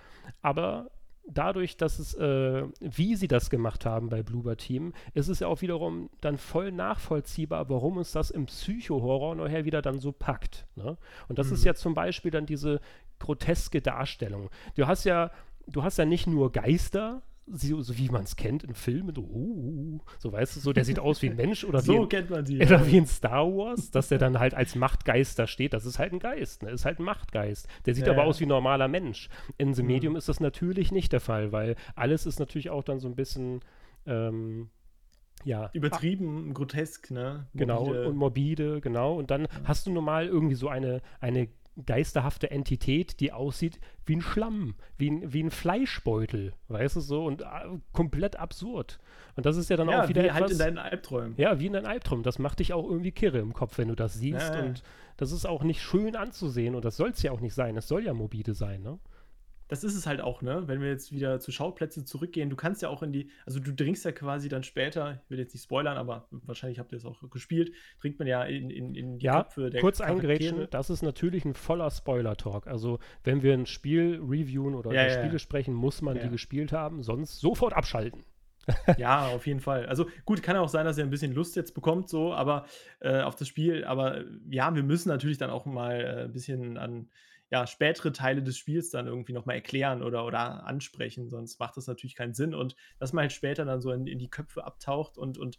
[0.42, 0.90] Aber
[1.32, 5.46] dadurch, dass es, äh, wie sie das gemacht haben bei Bloober Team, ist es ja
[5.46, 10.66] auch wiederum dann voll nachvollziehbar, warum uns das im Psycho-Horror nachher wieder dann so packt.
[10.76, 10.96] Ne?
[11.28, 11.54] Und das mhm.
[11.54, 12.80] ist ja zum Beispiel dann diese
[13.18, 14.50] groteske Darstellung.
[14.76, 15.30] Du hast ja,
[15.66, 17.22] du hast ja nicht nur Geister,
[17.52, 20.84] so, so wie man es kennt in Filmen, so, uh, so weißt du, so der
[20.84, 22.86] sieht aus wie ein Mensch oder, so wie, man die, oder ja.
[22.86, 25.72] wie in Star Wars, dass der dann halt als Machtgeist da steht.
[25.72, 26.70] Das ist halt ein Geist, ne?
[26.70, 27.68] ist halt ein Machtgeist.
[27.86, 28.28] Der sieht ja, aber ja.
[28.28, 29.28] aus wie ein normaler Mensch.
[29.58, 29.88] In The mhm.
[29.88, 33.16] Medium ist das natürlich nicht der Fall, weil alles ist natürlich auch dann so ein
[33.16, 33.60] bisschen
[34.06, 34.70] ähm,
[35.44, 35.70] ja.
[35.72, 37.46] Übertrieben, grotesk, ne?
[37.54, 37.94] Genau, morbide.
[37.94, 39.18] Genau, und morbide, genau.
[39.18, 39.48] Und dann ja.
[39.64, 41.48] hast du normal irgendwie so eine, eine
[41.86, 47.24] geisterhafte Entität, die aussieht wie ein Schlamm, wie ein, wie ein Fleischbeutel, weißt du so,
[47.24, 47.46] und äh,
[47.92, 48.98] komplett absurd.
[49.36, 51.34] Und das ist ja dann ja, auch wieder wie halt etwas, halt in deinen Albträumen.
[51.36, 52.22] Ja, wie in deinen Albträumen.
[52.22, 54.54] Das macht dich auch irgendwie kirre im Kopf, wenn du das siehst.
[54.54, 54.82] Ja, und
[55.16, 57.76] das ist auch nicht schön anzusehen und das soll es ja auch nicht sein.
[57.76, 58.98] Es soll ja morbide sein, ne?
[59.70, 60.64] Das ist es halt auch, ne?
[60.66, 63.72] Wenn wir jetzt wieder zu Schauplätzen zurückgehen, du kannst ja auch in die, also du
[63.72, 67.04] dringst ja quasi dann später, ich will jetzt nicht spoilern, aber wahrscheinlich habt ihr es
[67.04, 70.90] auch gespielt, dringt man ja in, in, in die ja, Köpfe der kurz eingrätschen, das
[70.90, 72.66] ist natürlich ein voller Spoiler-Talk.
[72.66, 76.28] Also wenn wir ein Spiel reviewen oder ja, über ja, Spiele sprechen, muss man die
[76.28, 78.24] gespielt haben, sonst sofort abschalten.
[78.98, 79.86] ja, auf jeden Fall.
[79.86, 82.66] Also gut, kann auch sein, dass er ein bisschen Lust jetzt bekommt, so, aber
[83.00, 83.84] äh, auf das Spiel.
[83.84, 87.08] Aber ja, wir müssen natürlich dann auch mal äh, ein bisschen an
[87.50, 91.88] ja, spätere Teile des Spiels dann irgendwie nochmal erklären oder, oder ansprechen, sonst macht das
[91.88, 92.54] natürlich keinen Sinn.
[92.54, 95.58] Und dass man halt später dann so in, in die Köpfe abtaucht und, und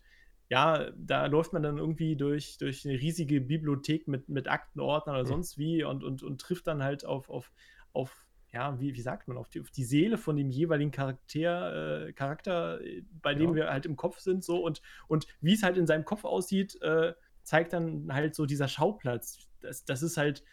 [0.50, 5.24] ja, da läuft man dann irgendwie durch, durch eine riesige Bibliothek mit, mit Aktenordnern oder
[5.26, 5.30] mhm.
[5.30, 7.52] sonst wie und, und, und trifft dann halt auf, auf,
[7.94, 12.08] auf ja, wie, wie sagt man, auf die, auf die Seele von dem jeweiligen Charakter,
[12.08, 13.56] äh, Charakter, äh, bei dem ja.
[13.56, 16.82] wir halt im Kopf sind, so und, und wie es halt in seinem Kopf aussieht,
[16.82, 17.14] äh,
[17.44, 19.48] zeigt dann halt so dieser Schauplatz.
[19.62, 20.44] Das, das ist halt,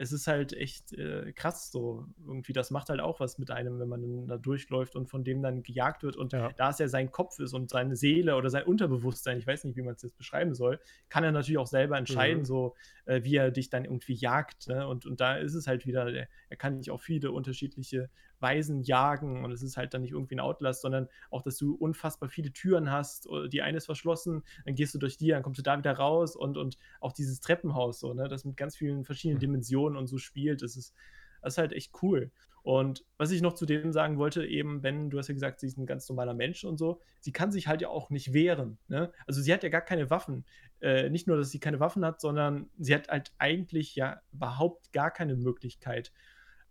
[0.00, 2.06] es ist halt echt äh, krass so.
[2.24, 5.42] Irgendwie, das macht halt auch was mit einem, wenn man da durchläuft und von dem
[5.42, 6.16] dann gejagt wird.
[6.16, 6.50] Und ja.
[6.56, 9.76] da es ja sein Kopf ist und seine Seele oder sein Unterbewusstsein, ich weiß nicht,
[9.76, 10.78] wie man es jetzt beschreiben soll,
[11.08, 12.44] kann er natürlich auch selber entscheiden, mhm.
[12.44, 12.76] so
[13.06, 14.68] äh, wie er dich dann irgendwie jagt.
[14.68, 14.86] Ne?
[14.86, 18.08] Und, und da ist es halt wieder, er kann dich auf viele unterschiedliche
[18.40, 21.74] Weisen jagen und es ist halt dann nicht irgendwie ein Outlast, sondern auch, dass du
[21.74, 25.58] unfassbar viele Türen hast, die eine ist verschlossen, dann gehst du durch die, dann kommst
[25.58, 29.04] du da wieder raus und, und auch dieses Treppenhaus so, ne, das mit ganz vielen
[29.04, 29.40] verschiedenen mhm.
[29.40, 30.94] Dimensionen und so spielt, das ist,
[31.42, 32.30] das ist halt echt cool.
[32.62, 35.66] Und was ich noch zu dem sagen wollte, eben, Ben, du hast ja gesagt, sie
[35.66, 38.76] ist ein ganz normaler Mensch und so, sie kann sich halt ja auch nicht wehren.
[38.88, 39.10] Ne?
[39.26, 40.44] Also sie hat ja gar keine Waffen.
[40.80, 44.92] Äh, nicht nur, dass sie keine Waffen hat, sondern sie hat halt eigentlich ja überhaupt
[44.92, 46.12] gar keine Möglichkeit,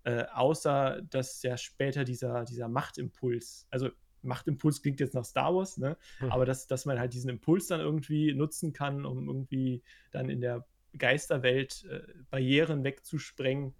[0.07, 3.89] äh, außer dass ja später dieser, dieser Machtimpuls, also
[4.21, 5.97] Machtimpuls klingt jetzt nach Star Wars, ne?
[6.21, 6.31] Mhm.
[6.31, 10.39] aber dass, dass man halt diesen Impuls dann irgendwie nutzen kann, um irgendwie dann in
[10.39, 10.65] der
[10.97, 13.73] Geisterwelt äh, Barrieren wegzusprengen.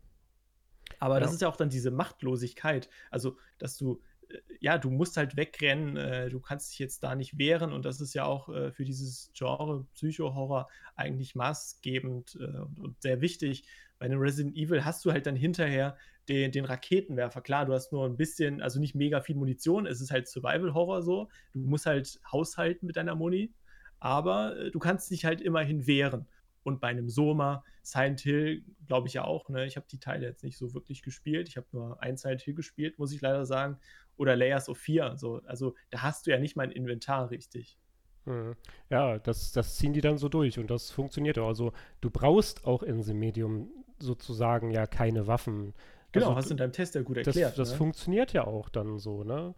[1.00, 1.20] Aber ja.
[1.22, 5.38] das ist ja auch dann diese Machtlosigkeit, also dass du äh, ja, du musst halt
[5.38, 8.74] wegrennen, äh, du kannst dich jetzt da nicht wehren und das ist ja auch äh,
[8.74, 10.68] für dieses Genre Psycho-Horror
[10.98, 13.64] eigentlich maßgebend äh, und, und, sehr wichtig.
[13.98, 15.98] Bei einem Resident Evil hast du halt dann hinterher
[16.30, 17.42] den, den Raketenwerfer.
[17.42, 21.02] Klar, du hast nur ein bisschen, also nicht mega viel Munition, es ist halt Survival-Horror
[21.02, 21.30] so.
[21.54, 23.54] Du musst halt haushalten mit deiner Muni,
[24.00, 26.28] aber äh, du kannst dich halt immerhin wehren.
[26.64, 29.66] Und bei einem Soma, Silent Hill, glaube ich ja auch, ne?
[29.66, 31.48] Ich habe die Teile jetzt nicht so wirklich gespielt.
[31.48, 33.80] Ich habe nur ein Silent Hill gespielt, muss ich leider sagen.
[34.18, 35.16] Oder Layers of Fear.
[35.18, 35.42] So.
[35.46, 37.78] Also da hast du ja nicht mal ein Inventar richtig.
[38.26, 38.58] Hm.
[38.90, 41.48] Ja, das, das ziehen die dann so durch und das funktioniert auch.
[41.48, 41.72] Also
[42.02, 45.74] du brauchst auch in dem Medium sozusagen ja keine Waffen.
[46.20, 47.52] Genau, also, hast du in deinem Test ja gut erklärt.
[47.52, 47.78] Das, das ne?
[47.78, 49.56] funktioniert ja auch dann so, ne?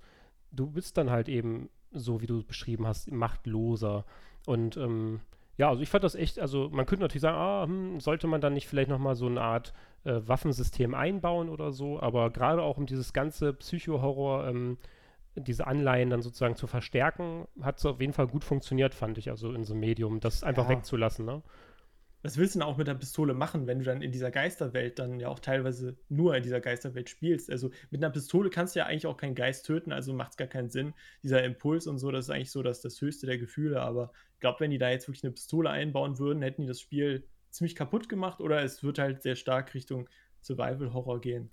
[0.52, 4.06] Du bist dann halt eben, so wie du es beschrieben hast, machtloser.
[4.46, 5.22] Und ähm,
[5.58, 8.42] ja, also ich fand das echt, also man könnte natürlich sagen, ah, hm, sollte man
[8.42, 9.74] dann nicht vielleicht nochmal so eine Art
[10.06, 14.78] äh, Waffensystem einbauen oder so, aber gerade auch um dieses ganze Psycho-Horror, ähm,
[15.36, 19.30] diese Anleihen dann sozusagen zu verstärken, hat es auf jeden Fall gut funktioniert, fand ich,
[19.30, 20.78] also in so einem Medium, das einfach ja.
[20.78, 21.42] wegzulassen, ne?
[22.22, 25.00] Was willst du denn auch mit der Pistole machen, wenn du dann in dieser Geisterwelt
[25.00, 27.50] dann ja auch teilweise nur in dieser Geisterwelt spielst?
[27.50, 30.38] Also mit einer Pistole kannst du ja eigentlich auch keinen Geist töten, also macht es
[30.38, 30.94] gar keinen Sinn.
[31.24, 33.82] Dieser Impuls und so, das ist eigentlich so dass das höchste der Gefühle.
[33.82, 36.82] Aber ich glaube, wenn die da jetzt wirklich eine Pistole einbauen würden, hätten die das
[36.82, 40.10] Spiel ziemlich kaputt gemacht oder es wird halt sehr stark Richtung
[40.42, 41.50] Survival-Horror gehen.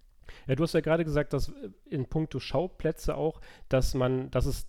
[0.48, 1.52] Ja, du hast ja gerade gesagt, dass
[1.88, 4.66] in puncto Schauplätze auch, dass man, dass es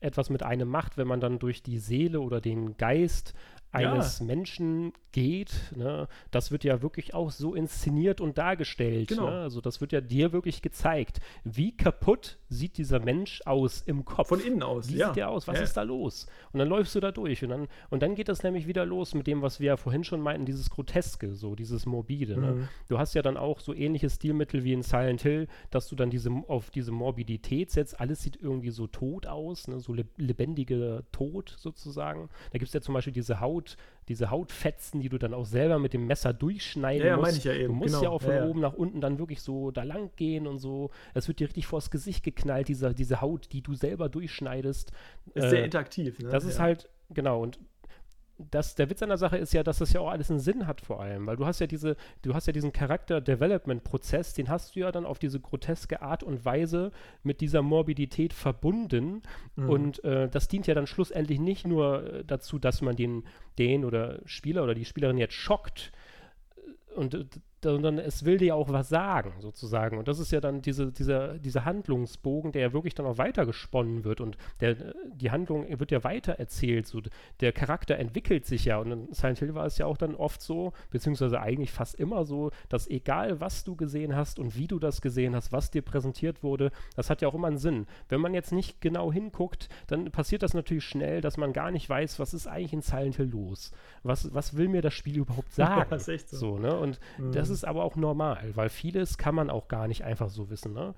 [0.00, 3.34] etwas mit einem macht, wenn man dann durch die Seele oder den Geist
[3.70, 4.26] eines ja.
[4.26, 5.72] Menschen geht.
[5.76, 6.08] Ne?
[6.30, 9.08] Das wird ja wirklich auch so inszeniert und dargestellt.
[9.08, 9.30] Genau.
[9.30, 9.40] Ne?
[9.40, 11.20] Also das wird ja dir wirklich gezeigt.
[11.44, 14.28] Wie kaputt sieht dieser Mensch aus im Kopf?
[14.28, 15.08] Von innen aus, Wie ja.
[15.08, 15.46] sieht der aus?
[15.46, 15.62] Was ja.
[15.62, 16.26] ist da los?
[16.52, 19.14] Und dann läufst du da durch und dann, und dann geht das nämlich wieder los
[19.14, 22.38] mit dem, was wir ja vorhin schon meinten, dieses Groteske, so dieses Morbide.
[22.38, 22.52] Ne?
[22.52, 22.60] Mhm.
[22.60, 22.68] Ne?
[22.88, 26.10] Du hast ja dann auch so ähnliche Stilmittel wie in Silent Hill, dass du dann
[26.10, 28.00] diese, auf diese Morbidität setzt.
[28.00, 29.78] Alles sieht irgendwie so tot aus, ne?
[29.80, 32.28] so lebendige Tod sozusagen.
[32.52, 33.76] Da gibt es ja zum Beispiel diese Haut,
[34.08, 37.38] diese Hautfetzen, die du dann auch selber mit dem Messer durchschneiden ja, musst.
[37.38, 37.68] Ich ja eben.
[37.68, 38.02] Du musst genau.
[38.02, 40.90] ja auch von oben nach unten dann wirklich so da lang gehen und so.
[41.14, 44.92] Es wird dir richtig vors Gesicht geknallt, diese, diese Haut, die du selber durchschneidest.
[45.34, 46.18] Ist äh, sehr interaktiv.
[46.18, 46.30] Ne?
[46.30, 47.58] Das ist halt, genau, und
[48.50, 50.66] das, der Witz an der Sache ist ja, dass das ja auch alles einen Sinn
[50.66, 54.74] hat vor allem, weil du hast ja diese, du hast ja diesen Charakter-Development-Prozess, den hast
[54.74, 59.22] du ja dann auf diese groteske Art und Weise mit dieser Morbidität verbunden
[59.56, 59.68] mhm.
[59.68, 63.24] und äh, das dient ja dann schlussendlich nicht nur äh, dazu, dass man den,
[63.58, 65.92] den oder Spieler oder die Spielerin jetzt schockt,
[66.94, 67.24] und äh,
[67.62, 69.98] sondern es will dir auch was sagen, sozusagen.
[69.98, 73.46] Und das ist ja dann diese, dieser, dieser Handlungsbogen, der ja wirklich dann auch weiter
[73.46, 74.76] gesponnen wird und der,
[75.14, 76.86] die Handlung wird ja weiter erzählt.
[76.86, 77.00] So,
[77.40, 80.42] der Charakter entwickelt sich ja und in Silent Hill war es ja auch dann oft
[80.42, 84.78] so, beziehungsweise eigentlich fast immer so, dass egal was du gesehen hast und wie du
[84.78, 87.86] das gesehen hast, was dir präsentiert wurde, das hat ja auch immer einen Sinn.
[88.08, 91.88] Wenn man jetzt nicht genau hinguckt, dann passiert das natürlich schnell, dass man gar nicht
[91.88, 93.72] weiß, was ist eigentlich in Silent Hill los.
[94.02, 95.86] Was, was will mir das Spiel überhaupt sagen?
[95.90, 96.36] das ist echt so.
[96.36, 96.76] so ne?
[96.76, 97.32] Und mhm.
[97.32, 100.72] das ist aber auch normal, weil vieles kann man auch gar nicht einfach so wissen.
[100.72, 100.94] Ne?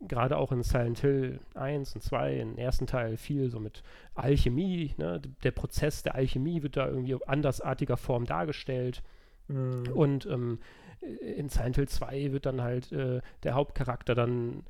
[0.00, 3.82] Gerade auch in Silent Hill 1 und 2, im ersten Teil viel so mit
[4.14, 4.94] Alchemie.
[4.96, 5.20] Ne?
[5.42, 9.02] Der Prozess der Alchemie wird da irgendwie andersartiger Form dargestellt.
[9.48, 9.84] Mhm.
[9.94, 10.58] Und ähm,
[11.00, 14.64] in Silent Hill 2 wird dann halt äh, der Hauptcharakter dann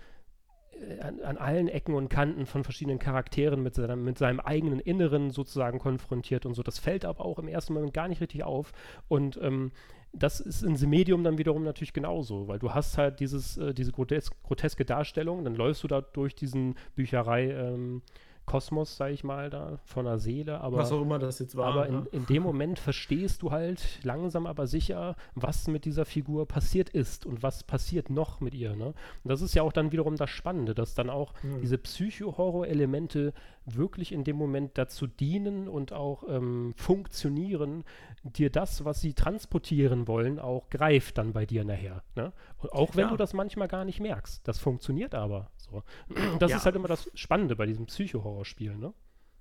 [0.81, 4.81] äh, an, an, allen Ecken und Kanten von verschiedenen Charakteren mit, seinem, mit seinem eigenen
[4.81, 6.63] Inneren sozusagen konfrontiert und so.
[6.63, 8.73] Das fällt aber auch im ersten Moment gar nicht richtig auf.
[9.09, 9.73] Und ähm,
[10.13, 13.75] das ist in The Medium dann wiederum natürlich genauso, weil du hast halt dieses, äh,
[13.75, 18.03] diese grotes groteske Darstellung, dann läufst du da durch diesen Bücherei ähm,
[18.49, 20.61] Kosmos, sag ich mal, da von der Seele.
[20.61, 21.67] Aber, was auch immer das jetzt war.
[21.67, 26.49] Aber in, in, dem Moment verstehst du halt langsam aber sicher, was mit dieser Figur
[26.49, 28.75] passiert ist und was passiert noch mit ihr.
[28.75, 28.87] Ne?
[28.87, 31.61] Und das ist ja auch dann wiederum das Spannende, dass dann auch mhm.
[31.61, 33.35] diese Psycho-Horror-Elemente
[33.77, 37.85] wirklich in dem Moment dazu dienen und auch ähm, funktionieren,
[38.23, 42.03] dir das, was sie transportieren wollen, auch greift dann bei dir nachher.
[42.15, 42.33] Ne?
[42.71, 43.11] auch wenn ja.
[43.11, 44.47] du das manchmal gar nicht merkst.
[44.47, 45.83] Das funktioniert aber so.
[46.39, 46.57] Das ja.
[46.57, 48.93] ist halt immer das Spannende bei diesem Psycho-Horror-Spiel, ne?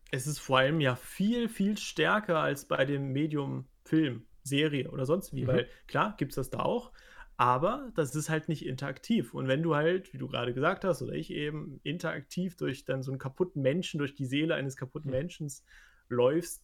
[0.09, 5.05] Es ist vor allem ja viel, viel stärker als bei dem Medium Film, Serie oder
[5.05, 5.47] sonst wie, mhm.
[5.47, 6.91] weil klar gibt es das da auch,
[7.37, 9.35] aber das ist halt nicht interaktiv.
[9.35, 13.03] Und wenn du halt, wie du gerade gesagt hast, oder ich eben, interaktiv durch dann
[13.03, 15.17] so einen kaputten Menschen, durch die Seele eines kaputten mhm.
[15.17, 15.51] Menschen
[16.09, 16.63] läufst,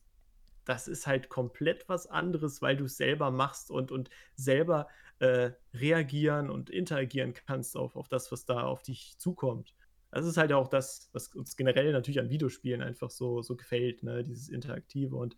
[0.66, 4.88] das ist halt komplett was anderes, weil du es selber machst und, und selber
[5.20, 9.76] äh, reagieren und interagieren kannst auf, auf das, was da auf dich zukommt.
[10.10, 14.04] Das ist halt auch das, was uns generell natürlich an Videospielen einfach so, so gefällt,
[14.04, 14.24] ne?
[14.24, 15.16] dieses Interaktive.
[15.16, 15.36] Und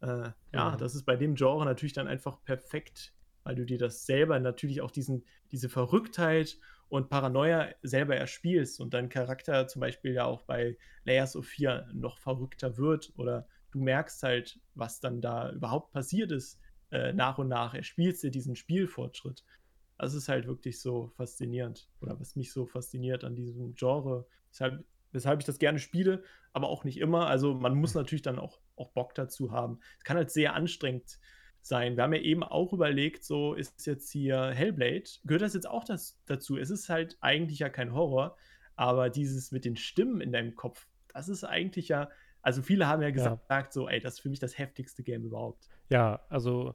[0.00, 0.78] äh, ja, mhm.
[0.78, 3.14] das ist bei dem Genre natürlich dann einfach perfekt,
[3.44, 8.94] weil du dir das selber natürlich auch diesen, diese Verrücktheit und Paranoia selber erspielst und
[8.94, 13.80] dein Charakter zum Beispiel ja auch bei Layers of 4 noch verrückter wird oder du
[13.80, 16.58] merkst halt, was dann da überhaupt passiert ist,
[16.90, 17.74] äh, nach und nach.
[17.74, 19.44] Erspielst dir diesen Spielfortschritt.
[19.98, 21.88] Das ist halt wirklich so faszinierend.
[22.00, 26.22] Oder was mich so fasziniert an diesem Genre, weshalb, weshalb ich das gerne spiele,
[26.52, 27.26] aber auch nicht immer.
[27.26, 29.80] Also man muss natürlich dann auch, auch Bock dazu haben.
[29.98, 31.20] Es kann halt sehr anstrengend sein.
[31.70, 35.84] Wir haben ja eben auch überlegt, so ist jetzt hier Hellblade, gehört das jetzt auch
[35.84, 36.58] das, dazu?
[36.58, 38.36] Es ist halt eigentlich ja kein Horror,
[38.76, 42.10] aber dieses mit den Stimmen in deinem Kopf, das ist eigentlich ja
[42.44, 43.66] also viele haben ja gesagt, ja.
[43.70, 45.66] so, ey, das ist für mich das heftigste Game überhaupt.
[45.88, 46.74] Ja, also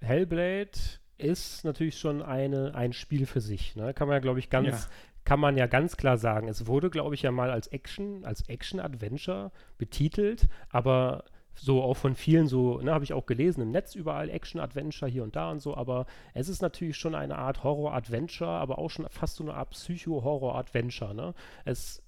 [0.00, 0.78] Hellblade
[1.18, 3.74] ist natürlich schon eine, ein Spiel für sich.
[3.74, 3.94] Ne?
[3.94, 4.90] Kann man ja, glaube ich, ganz, ja.
[5.24, 6.46] kann man ja ganz klar sagen.
[6.46, 11.24] Es wurde, glaube ich, ja mal als Action, als Action-Adventure betitelt, aber
[11.54, 15.22] so auch von vielen so, ne, habe ich auch gelesen im Netz überall Action-Adventure hier
[15.22, 19.06] und da und so, aber es ist natürlich schon eine Art Horror-Adventure, aber auch schon
[19.10, 21.34] fast so eine Art Psycho-Horror-Adventure, ne?
[21.64, 22.02] Es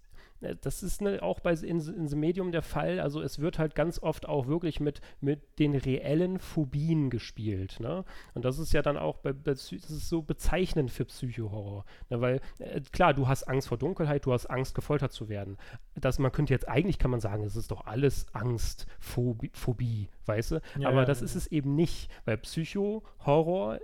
[0.61, 3.01] das ist ne, auch bei in, in The Medium der Fall.
[3.01, 7.81] Also es wird halt ganz oft auch wirklich mit, mit den reellen Phobien gespielt.
[7.81, 8.05] Ne?
[8.35, 11.85] Und das ist ja dann auch bei, das ist so bezeichnend für Psychohorror.
[12.11, 12.21] Ne?
[12.21, 15.57] Weil äh, klar, du hast Angst vor Dunkelheit, du hast Angst, gefoltert zu werden.
[15.95, 20.09] Das, man könnte jetzt, eigentlich kann man sagen, es ist doch alles Angst, Phobie, Phobie
[20.27, 20.61] weißt du?
[20.79, 23.79] Ja, Aber das ist es eben nicht, weil Psycho-Horror,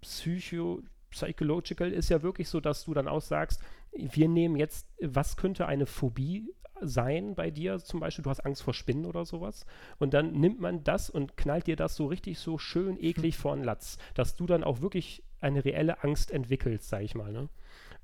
[0.00, 5.36] Psycho, Psychological ist ja wirklich so, dass du dann auch sagst, wir nehmen jetzt, was
[5.36, 7.78] könnte eine Phobie sein bei dir?
[7.78, 9.66] Zum Beispiel, du hast Angst vor Spinnen oder sowas.
[9.98, 13.54] Und dann nimmt man das und knallt dir das so richtig so schön eklig vor
[13.54, 17.32] den Latz, dass du dann auch wirklich eine reelle Angst entwickelst, sag ich mal.
[17.32, 17.48] Ne?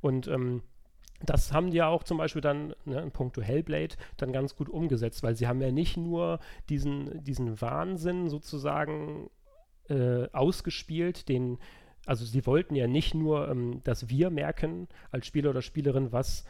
[0.01, 0.63] Und ähm,
[1.21, 4.69] das haben die ja auch zum Beispiel dann ne, in puncto Hellblade dann ganz gut
[4.69, 6.39] umgesetzt, weil sie haben ja nicht nur
[6.69, 9.31] diesen, diesen Wahnsinn sozusagen
[9.89, 11.59] äh, ausgespielt, den,
[12.09, 16.45] also sie wollten ja nicht nur, ähm, dass wir merken als Spieler oder Spielerin, was,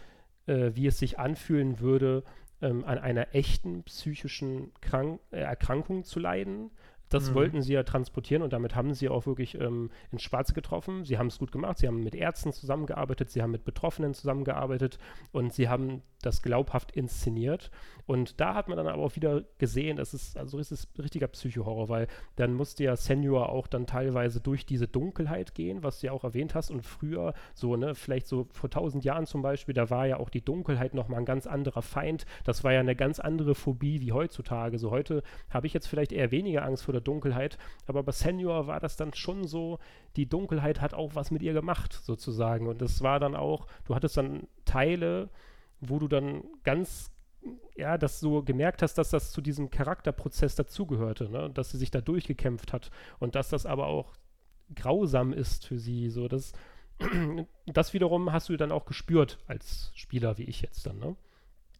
[0.47, 2.23] äh, wie es sich anfühlen würde,
[2.63, 6.71] ähm, an einer echten psychischen Krank äh, Erkrankung zu leiden,
[7.09, 7.35] das mhm.
[7.35, 11.05] wollten sie ja transportieren und damit haben sie auch wirklich ähm, ins Schwarze getroffen.
[11.05, 14.99] Sie haben es gut gemacht, sie haben mit Ärzten zusammengearbeitet, sie haben mit Betroffenen zusammengearbeitet
[15.33, 17.71] und sie haben das glaubhaft inszeniert.
[18.09, 21.29] Und da hat man dann aber auch wieder gesehen, das ist, also ist es richtiger
[21.29, 22.07] Psychohorror, weil
[22.37, 26.25] dann musste ja Senior auch dann teilweise durch diese Dunkelheit gehen, was du ja auch
[26.25, 26.71] erwähnt hast.
[26.71, 30.31] Und früher, so, ne, vielleicht so vor tausend Jahren zum Beispiel, da war ja auch
[30.31, 32.25] die Dunkelheit nochmal ein ganz anderer Feind.
[32.45, 34.79] Das war ja eine ganz andere Phobie wie heutzutage.
[34.79, 38.67] So heute habe ich jetzt vielleicht eher weniger Angst vor der Dunkelheit, aber bei Senior
[38.67, 39.81] war das dann schon so,
[40.17, 42.69] die Dunkelheit hat auch was mit ihr gemacht, sozusagen.
[42.69, 45.29] Und das war dann auch, du hattest dann Teile,
[45.83, 47.11] wo du dann ganz
[47.77, 51.51] ja, dass du gemerkt hast, dass das zu diesem Charakterprozess dazugehörte, ne?
[51.51, 54.15] dass sie sich da durchgekämpft hat und dass das aber auch
[54.75, 56.11] grausam ist für sie.
[56.11, 56.53] So, das,
[57.67, 61.17] das wiederum hast du dann auch gespürt als Spieler, wie ich jetzt dann, ne?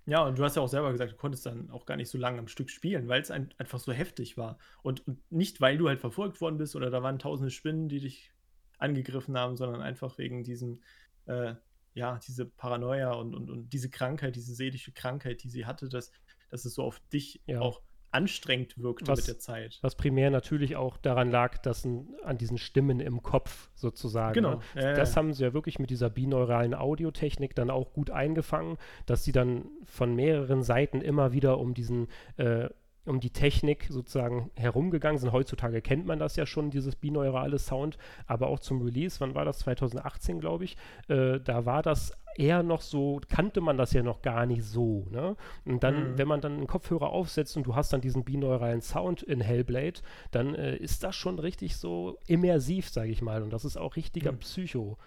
[0.07, 2.17] Ja, und du hast ja auch selber gesagt, du konntest dann auch gar nicht so
[2.17, 4.57] lange am Stück spielen, weil es ein, einfach so heftig war.
[4.83, 8.01] Und, und, nicht, weil du halt verfolgt worden bist oder da waren tausende Spinnen, die
[8.01, 8.33] dich
[8.79, 10.81] angegriffen haben, sondern einfach wegen diesem
[11.27, 11.57] äh,
[11.99, 16.13] ja, diese Paranoia und, und, und diese Krankheit, diese seelische Krankheit, die sie hatte, dass,
[16.51, 17.61] dass es so auf dich ja.
[17.61, 19.79] auch anstrengend wirkte was, mit der Zeit.
[19.83, 24.35] Was primär natürlich auch daran lag, dass ein, an diesen Stimmen im Kopf sozusagen.
[24.35, 24.63] Genau.
[24.75, 24.93] Ne?
[24.93, 29.25] Äh, das haben sie ja wirklich mit dieser binauralen Audiotechnik dann auch gut eingefangen, dass
[29.25, 32.71] sie dann von mehreren Seiten immer wieder um diesen äh,
[33.09, 35.33] um die Technik sozusagen herumgegangen sind.
[35.33, 39.45] Heutzutage kennt man das ja schon, dieses binaurale Sound, aber auch zum Release, wann war
[39.45, 39.61] das?
[39.61, 40.77] 2018, glaube ich.
[41.09, 45.07] Äh, da war das eher noch so, kannte man das ja noch gar nicht so.
[45.11, 45.37] Ne?
[45.65, 46.19] Und dann, mhm.
[46.19, 50.01] wenn man dann einen Kopfhörer aufsetzt und du hast dann diesen binauralen Sound in Hellblade,
[50.31, 53.43] dann äh, ist das schon richtig so immersiv, sage ich mal.
[53.43, 54.39] Und das ist auch richtiger mhm.
[54.39, 54.99] Psycho.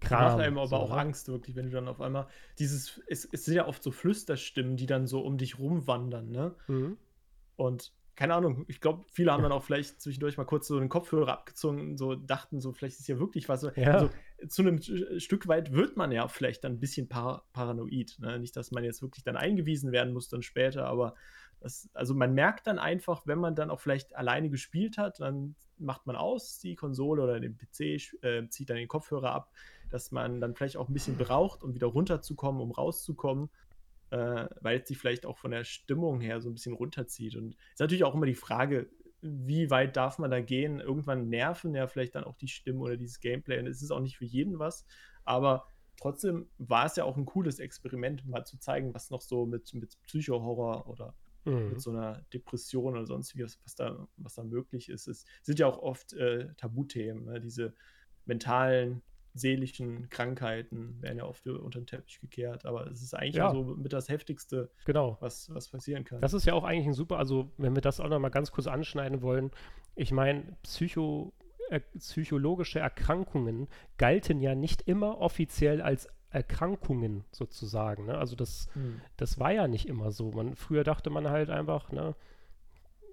[0.00, 0.32] Kram.
[0.32, 0.96] Macht einem aber so, auch ne?
[0.96, 2.26] Angst, wirklich, wenn du dann auf einmal
[2.58, 6.54] dieses, es, es, sind ja oft so Flüsterstimmen, die dann so um dich rumwandern, ne?
[6.68, 6.96] Mhm.
[7.60, 10.88] Und keine Ahnung, ich glaube, viele haben dann auch vielleicht zwischendurch mal kurz so den
[10.88, 13.62] Kopfhörer abgezogen, so dachten so, vielleicht ist ja wirklich was.
[13.76, 13.92] Ja.
[13.92, 14.10] Also
[14.48, 14.80] zu einem
[15.20, 18.16] Stück weit wird man ja vielleicht dann ein bisschen par paranoid.
[18.18, 18.38] Ne?
[18.38, 21.14] Nicht, dass man jetzt wirklich dann eingewiesen werden muss dann später, aber
[21.60, 25.54] das, also man merkt dann einfach, wenn man dann auch vielleicht alleine gespielt hat, dann
[25.76, 29.52] macht man aus die Konsole oder den PC, äh, zieht dann den Kopfhörer ab,
[29.90, 33.50] dass man dann vielleicht auch ein bisschen braucht, um wieder runterzukommen, um rauszukommen
[34.10, 37.36] äh, weil es sich vielleicht auch von der Stimmung her so ein bisschen runterzieht.
[37.36, 38.90] Und es ist natürlich auch immer die Frage,
[39.22, 40.80] wie weit darf man da gehen?
[40.80, 43.58] Irgendwann nerven ja vielleicht dann auch die Stimmen oder dieses Gameplay.
[43.58, 44.86] Und es ist auch nicht für jeden was.
[45.24, 49.46] Aber trotzdem war es ja auch ein cooles Experiment, mal zu zeigen, was noch so
[49.46, 51.70] mit, mit Psycho-Horror oder mhm.
[51.70, 55.06] mit so einer Depression oder sonstiges, was da, was da möglich ist.
[55.06, 57.40] Es sind ja auch oft äh, Tabuthemen, ne?
[57.40, 57.74] diese
[58.24, 59.02] mentalen
[59.34, 63.52] seelischen Krankheiten werden ja oft unter den Teppich gekehrt, aber es ist eigentlich ja.
[63.52, 65.16] so mit das Heftigste, genau.
[65.20, 66.20] was, was passieren kann.
[66.20, 68.50] Das ist ja auch eigentlich ein super, also wenn wir das auch noch mal ganz
[68.50, 69.50] kurz anschneiden wollen,
[69.94, 71.32] ich meine, Psycho,
[71.68, 73.68] äh, psychologische Erkrankungen
[73.98, 78.06] galten ja nicht immer offiziell als Erkrankungen sozusagen.
[78.06, 78.16] Ne?
[78.16, 79.00] Also das, hm.
[79.16, 80.30] das war ja nicht immer so.
[80.30, 82.14] Man, früher dachte man halt einfach, ne,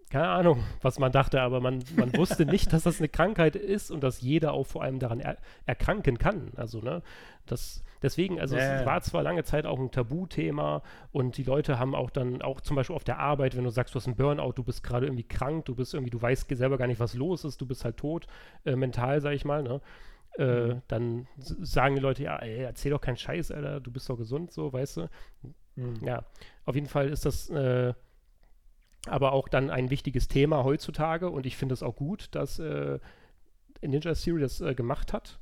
[0.09, 3.91] keine Ahnung, was man dachte, aber man, man wusste nicht, dass das eine Krankheit ist
[3.91, 6.51] und dass jeder auch vor allem daran er, erkranken kann.
[6.55, 7.01] Also, ne,
[7.45, 8.59] das, deswegen, also äh.
[8.59, 10.81] es war zwar lange Zeit auch ein Tabuthema
[11.11, 13.95] und die Leute haben auch dann, auch zum Beispiel auf der Arbeit, wenn du sagst,
[13.95, 16.77] du hast einen Burnout, du bist gerade irgendwie krank, du bist irgendwie, du weißt selber
[16.77, 18.27] gar nicht, was los ist, du bist halt tot,
[18.65, 19.81] äh, mental, sag ich mal, ne?
[20.37, 20.81] Äh, mhm.
[20.87, 24.51] dann sagen die Leute, ja, ey, erzähl doch keinen Scheiß, Alter, du bist doch gesund,
[24.51, 25.09] so, weißt du?
[25.75, 25.95] Mhm.
[26.05, 26.25] Ja,
[26.65, 27.93] auf jeden Fall ist das, äh,
[29.05, 32.99] aber auch dann ein wichtiges Thema heutzutage und ich finde es auch gut, dass äh,
[33.81, 35.39] Ninja das äh, gemacht hat.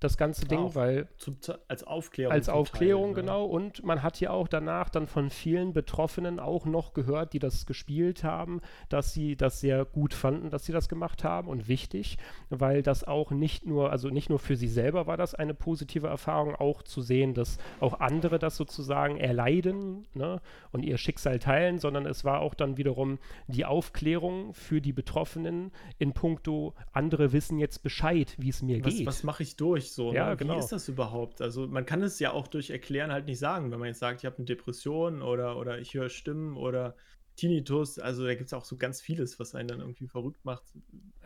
[0.00, 1.36] Das ganze Ding, auch weil zum,
[1.68, 2.32] als Aufklärung.
[2.32, 3.30] Als Aufklärung, Teil, ne?
[3.30, 3.44] genau.
[3.44, 7.66] Und man hat ja auch danach dann von vielen Betroffenen auch noch gehört, die das
[7.66, 12.16] gespielt haben, dass sie das sehr gut fanden, dass sie das gemacht haben und wichtig,
[12.48, 16.06] weil das auch nicht nur, also nicht nur für sie selber war das eine positive
[16.06, 20.40] Erfahrung, auch zu sehen, dass auch andere das sozusagen erleiden ne,
[20.72, 25.72] und ihr Schicksal teilen, sondern es war auch dann wiederum die Aufklärung für die Betroffenen
[25.98, 29.06] in puncto, andere wissen jetzt Bescheid, wie es mir was, geht.
[29.06, 30.12] Was mache ich durch so?
[30.12, 30.36] Ja, ne?
[30.36, 30.54] genau.
[30.54, 31.40] Wie ist das überhaupt?
[31.42, 34.20] Also man kann es ja auch durch Erklären halt nicht sagen, wenn man jetzt sagt,
[34.20, 36.94] ich habe eine Depression oder, oder ich höre Stimmen oder
[37.36, 37.98] Tinnitus.
[37.98, 40.64] Also da gibt es auch so ganz vieles, was einen dann irgendwie verrückt macht,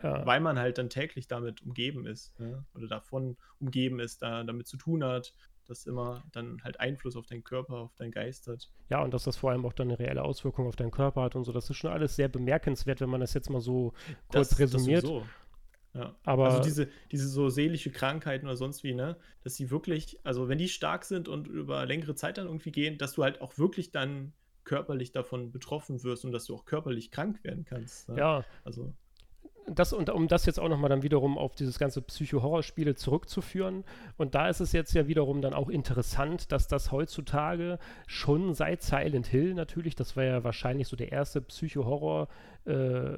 [0.01, 0.25] Ja.
[0.25, 2.63] weil man halt dann täglich damit umgeben ist ne?
[2.73, 5.33] oder davon umgeben ist, da damit zu tun hat,
[5.67, 8.69] das immer dann halt Einfluss auf deinen Körper, auf deinen Geist hat.
[8.89, 11.35] Ja, und dass das vor allem auch dann eine reelle Auswirkung auf deinen Körper hat
[11.35, 11.51] und so.
[11.51, 13.91] Das ist schon alles sehr bemerkenswert, wenn man das jetzt mal so
[14.27, 15.03] kurz Das- das resümiert.
[15.95, 16.15] Ja.
[16.25, 20.49] Aber also diese, diese so seelische Krankheiten oder sonst wie, ne, dass die wirklich, also
[20.49, 23.57] wenn die stark sind und über längere Zeit dann irgendwie gehen, dass du halt auch
[23.57, 24.33] wirklich dann
[24.65, 28.09] körperlich davon betroffen wirst und dass du auch körperlich krank werden kannst.
[28.09, 28.17] Ne?
[28.17, 28.93] ja, Also,
[29.67, 33.83] das und um das jetzt auch nochmal dann wiederum auf dieses ganze Psycho-Horror-Spiele zurückzuführen.
[34.17, 38.83] Und da ist es jetzt ja wiederum dann auch interessant, dass das heutzutage schon seit
[38.83, 42.27] Silent Hill natürlich, das war ja wahrscheinlich so der erste Psycho-Horror,
[42.65, 43.17] äh,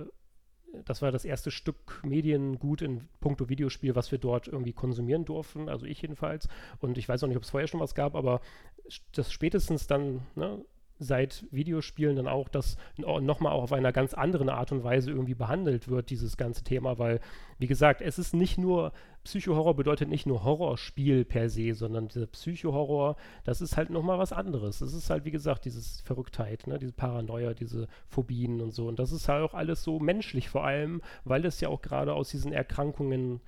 [0.88, 5.70] das war das erste Stück Mediengut in puncto Videospiel, was wir dort irgendwie konsumieren durften,
[5.70, 6.48] also ich jedenfalls.
[6.80, 8.42] Und ich weiß auch nicht, ob es vorher schon was gab, aber
[9.14, 10.64] das spätestens dann, ne,
[11.00, 15.36] seit Videospielen dann auch das nochmal auch auf einer ganz anderen Art und Weise irgendwie
[15.36, 17.20] behandelt wird, dieses ganze Thema, weil,
[17.60, 18.92] wie gesagt, es ist nicht nur,
[19.24, 24.32] Psychohorror bedeutet nicht nur Horrorspiel per se, sondern dieser Psychohorror, das ist halt nochmal was
[24.32, 24.82] anderes.
[24.82, 28.88] Es ist halt, wie gesagt, dieses Verrücktheit, ne, diese Paranoia, diese Phobien und so.
[28.88, 32.14] Und das ist halt auch alles so menschlich vor allem, weil es ja auch gerade
[32.14, 33.42] aus diesen Erkrankungen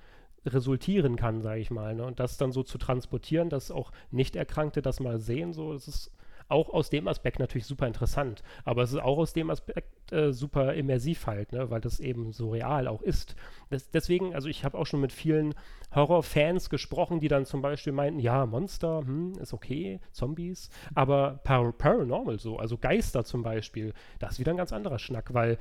[0.46, 1.94] resultieren kann, sage ich mal.
[1.94, 2.04] Ne?
[2.04, 6.12] Und das dann so zu transportieren, dass auch Nicht-Erkrankte das mal sehen, so, das ist
[6.50, 8.42] auch aus dem Aspekt natürlich super interessant.
[8.64, 11.70] Aber es ist auch aus dem Aspekt äh, super immersiv halt, ne?
[11.70, 13.36] weil das eben so real auch ist.
[13.70, 15.54] Das, deswegen, also ich habe auch schon mit vielen
[15.94, 21.72] Horror-Fans gesprochen, die dann zum Beispiel meinten, ja, Monster, hm, ist okay, Zombies, aber Par
[21.72, 25.58] Paranormal so, also Geister zum Beispiel, das ist wieder ein ganz anderer Schnack, weil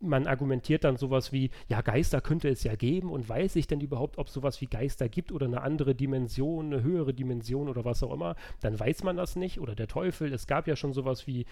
[0.00, 3.80] man argumentiert dann sowas wie, ja, Geister könnte es ja geben und weiß ich denn
[3.80, 8.02] überhaupt, ob sowas wie Geister gibt oder eine andere Dimension, eine höhere Dimension oder was
[8.02, 11.26] auch immer, dann weiß man das nicht oder der Teufel, es gab ja schon sowas
[11.26, 11.46] wie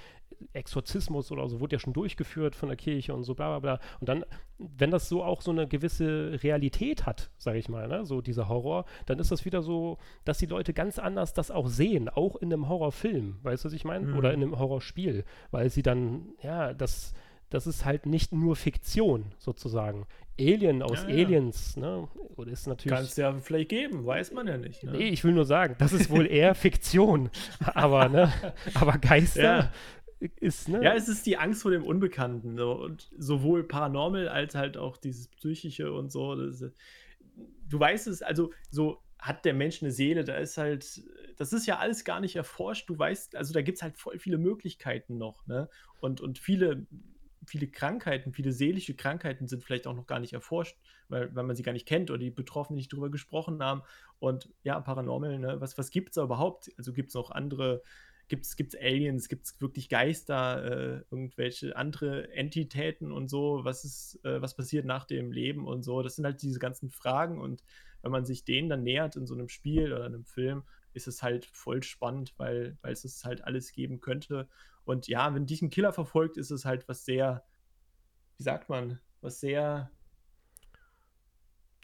[0.52, 3.86] Exorzismus oder so, wurde ja schon durchgeführt von der Kirche und so bla bla bla
[4.00, 4.24] und dann,
[4.58, 8.48] wenn das so auch so eine gewisse Realität hat, sage ich mal, ne, so dieser
[8.48, 12.36] Horror, dann ist das wieder so, dass die Leute ganz anders das auch sehen, auch
[12.36, 14.06] in einem Horrorfilm, weißt du, was ich meine?
[14.06, 14.16] Mhm.
[14.16, 17.14] Oder in einem Horrorspiel, weil sie dann, ja, das
[17.52, 20.06] das ist halt nicht nur Fiktion sozusagen.
[20.40, 21.26] Alien aus Ja, ja.
[21.26, 22.08] Aliens, ne?
[22.36, 22.96] Oder ist natürlich.
[22.96, 24.82] Kann es ja vielleicht geben, weiß man ja nicht.
[24.82, 24.92] Ne?
[24.92, 27.30] Nee, ich will nur sagen, das ist wohl eher Fiktion.
[27.74, 28.32] Aber, ne?
[28.74, 29.72] Aber Geister Ja.
[30.40, 30.82] ist, ne?
[30.82, 32.56] Ja, es ist die Angst vor dem Unbekannten.
[32.56, 32.72] So.
[32.72, 36.34] Und sowohl Paranormal als halt auch dieses Psychische und so.
[36.34, 36.64] Das,
[37.68, 41.02] du weißt es, also so hat der Mensch eine Seele, da ist halt,
[41.36, 42.88] das ist ja alles gar nicht erforscht.
[42.88, 45.68] Du weißt, also da gibt es halt voll viele Möglichkeiten noch, ne?
[46.00, 46.86] Und, und viele,
[47.44, 50.78] viele Krankheiten, viele seelische Krankheiten sind vielleicht auch noch gar nicht erforscht,
[51.08, 53.82] weil, weil man sie gar nicht kennt oder die Betroffenen nicht drüber gesprochen haben.
[54.18, 55.60] Und ja, Paranormal, ne?
[55.60, 56.70] Was, was gibt es da überhaupt?
[56.78, 57.82] Also gibt es noch andere
[58.28, 64.24] gibt es Aliens, gibt es wirklich Geister, äh, irgendwelche andere Entitäten und so, was ist,
[64.24, 66.02] äh, was passiert nach dem Leben und so.
[66.02, 67.62] Das sind halt diese ganzen Fragen und
[68.00, 70.62] wenn man sich denen dann nähert in so einem Spiel oder einem Film,
[70.94, 74.48] ist es halt voll spannend, weil, weil es es halt alles geben könnte.
[74.84, 77.44] Und ja, wenn dich ein Killer verfolgt, ist es halt was sehr,
[78.36, 79.90] wie sagt man, was sehr,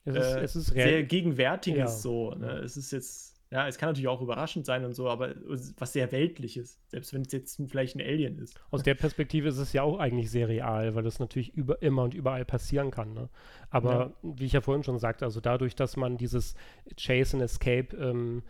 [0.04, 1.02] es, ist, äh, es ist sehr.
[1.04, 1.86] Gegenwärtiges Ja.
[1.88, 2.34] so.
[2.34, 2.50] Ne?
[2.58, 5.34] Es ist jetzt, ja, es kann natürlich auch überraschend sein und so, aber
[5.76, 8.60] was sehr Weltliches, selbst wenn es jetzt vielleicht ein Alien ist.
[8.70, 12.02] Aus der Perspektive ist es ja auch eigentlich sehr real, weil das natürlich über, immer
[12.02, 13.14] und überall passieren kann.
[13.14, 13.28] Ne?
[13.70, 16.54] Aber wie ich ja vorhin schon sagte, also dadurch, dass man dieses
[16.96, 18.42] Chase and Escape, ähm,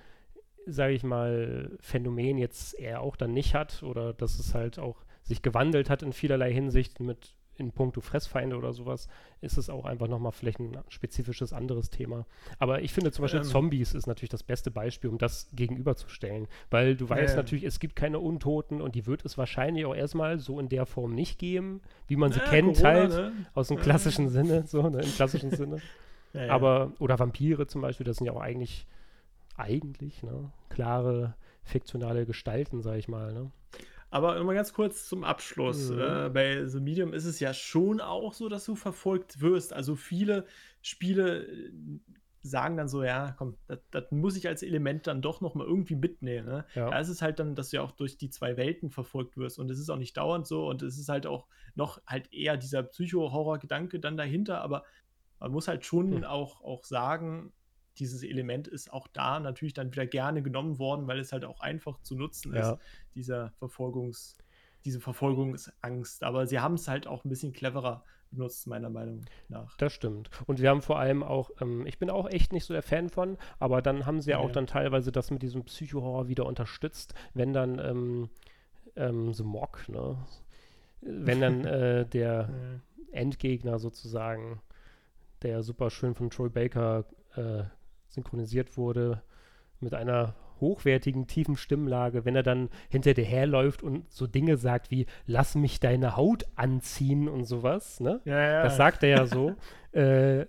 [0.69, 5.05] sage ich mal, Phänomen jetzt eher auch dann nicht hat oder dass es halt auch
[5.23, 9.09] sich gewandelt hat in vielerlei Hinsicht mit in puncto Fressfeinde oder sowas,
[9.41, 12.25] ist es auch einfach nochmal vielleicht ein spezifisches anderes Thema.
[12.61, 13.47] Aber ich finde zum Beispiel Ähm.
[13.47, 17.43] Zombies ist natürlich das beste Beispiel, um das gegenüberzustellen, weil du weißt Ja.
[17.43, 20.87] natürlich, es gibt keine Untoten und die wird es wahrscheinlich auch erstmal so in der
[20.87, 23.33] Form nicht geben, wie man sie Ja, kennt Corona, halt, ne?
[23.55, 25.83] aus dem klassischen Sinne, so ne, im klassischen Sinne.
[26.35, 26.53] Ja, ja.
[26.53, 28.87] Aber, oder Vampire zum Beispiel, das sind ja auch eigentlich,
[29.59, 33.51] eigentlich, ne, klare, fiktionale Gestalten, sag ich mal, ne.
[34.11, 35.91] Aber nochmal ganz kurz zum Abschluss.
[35.91, 36.01] Mhm.
[36.01, 39.75] Äh, bei The Medium ist es ja schon auch so, dass du verfolgt wirst.
[39.75, 40.47] Also viele
[40.81, 41.71] Spiele äh,
[42.41, 45.67] sagen dann so, ja, komm, das, das muss ich als Element dann doch noch mal
[45.67, 46.49] irgendwie mitnehmen.
[46.49, 46.65] Ne?
[46.75, 46.91] Ja.
[46.91, 49.59] Da ist es halt dann, dass du ja auch durch die zwei Welten verfolgt wirst
[49.59, 52.57] und es ist auch nicht dauernd so und es ist halt auch noch halt eher
[52.57, 54.85] dieser Psycho-Horror-Gedanke dann dahinter, aber
[55.41, 56.25] man muss halt schon hm.
[56.25, 57.53] auch, auch sagen,
[57.99, 61.61] dieses Element ist auch da natürlich dann wieder gerne genommen worden, weil es halt auch
[61.61, 62.73] einfach zu nutzen ja.
[62.73, 62.81] ist,
[63.15, 64.37] dieser Verfolgungs,
[64.85, 66.23] diese Verfolgungsangst.
[66.23, 69.77] Aber sie haben es halt auch ein bisschen cleverer benutzt, meiner Meinung nach.
[69.79, 70.31] Das stimmt.
[70.47, 73.09] Und sie haben vor allem auch, ähm, ich bin auch echt nicht so der Fan
[73.09, 77.15] von, aber dann haben sie ja auch dann teilweise das mit diesem Psycho-Horror wieder unterstützt,
[77.35, 78.31] wenn dann ähm,
[78.97, 80.19] ähm, The Mock, ne?
[81.01, 82.81] Wenn dann äh, der
[83.13, 84.61] Endgegner sozusagen,
[85.43, 87.05] der super schön von Troy Baker
[87.37, 87.65] äh,
[88.09, 89.23] synchronisiert wurde,
[89.81, 94.91] mit einer hochwertigen, tiefen Stimmlage, wenn er dann hinter dir herläuft und so Dinge sagt
[94.91, 98.21] wie, lass mich deine Haut anziehen und sowas, ne?
[98.25, 98.63] Ja, ja.
[98.63, 99.55] Das sagt er ja so.
[99.93, 100.47] äh,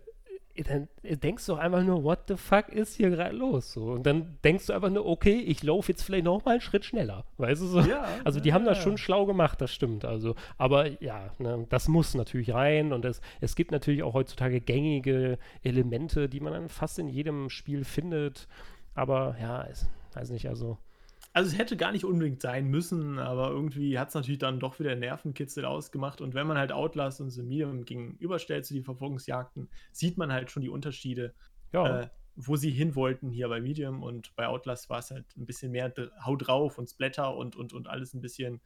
[0.63, 3.73] dann denkst du einfach nur, what the fuck ist hier gerade los?
[3.73, 3.91] So.
[3.91, 6.85] Und dann denkst du einfach nur, okay, ich laufe jetzt vielleicht noch mal einen Schritt
[6.85, 7.25] schneller.
[7.37, 7.79] Weißt du so?
[7.81, 10.05] Ja, also die ja, haben das schon schlau gemacht, das stimmt.
[10.05, 14.61] Also, aber ja, ne, das muss natürlich rein und es, es gibt natürlich auch heutzutage
[14.61, 18.47] gängige Elemente, die man dann fast in jedem Spiel findet.
[18.95, 20.77] Aber ja, es, weiß nicht, also.
[21.31, 24.79] Also es hätte gar nicht unbedingt sein müssen, aber irgendwie hat es natürlich dann doch
[24.79, 26.21] wieder Nervenkitzel ausgemacht.
[26.21, 30.49] Und wenn man halt Outlast und The Medium gegenüberstellt zu den Verfolgungsjagden, sieht man halt
[30.49, 31.33] schon die Unterschiede,
[31.71, 32.01] ja.
[32.01, 34.01] äh, wo sie hin wollten hier bei Medium.
[34.01, 35.93] Und bei Outlast war es halt ein bisschen mehr
[36.25, 38.59] Hau drauf und Splatter und, und, und alles ein bisschen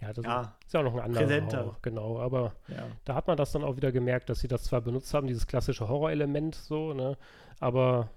[0.00, 2.18] ja, das ja, ist ja auch noch ein anderer Horror, genau.
[2.18, 2.86] Aber ja.
[3.04, 5.46] da hat man das dann auch wieder gemerkt, dass sie das zwar benutzt haben, dieses
[5.46, 7.16] klassische Horrorelement so, ne?
[7.60, 8.10] Aber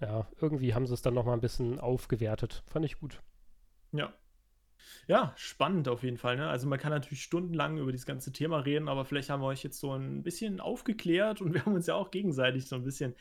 [0.00, 2.62] ja, irgendwie haben sie es dann nochmal ein bisschen aufgewertet.
[2.66, 3.20] Fand ich gut.
[3.94, 4.12] Ja.
[5.06, 6.36] Ja, spannend auf jeden Fall.
[6.36, 6.48] Ne?
[6.48, 9.62] Also man kann natürlich stundenlang über dieses ganze Thema reden, aber vielleicht haben wir euch
[9.62, 13.14] jetzt so ein bisschen aufgeklärt und wir haben uns ja auch gegenseitig so ein bisschen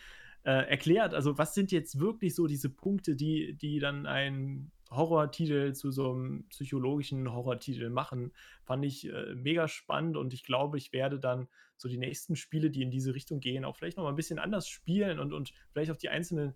[0.43, 1.13] äh, erklärt.
[1.13, 6.11] Also was sind jetzt wirklich so diese Punkte, die, die dann ein Horrortitel zu so
[6.11, 8.31] einem psychologischen Horrortitel machen,
[8.63, 11.47] fand ich äh, mega spannend und ich glaube, ich werde dann
[11.77, 14.39] so die nächsten Spiele, die in diese Richtung gehen, auch vielleicht noch mal ein bisschen
[14.39, 16.55] anders spielen und, und vielleicht auf die einzelnen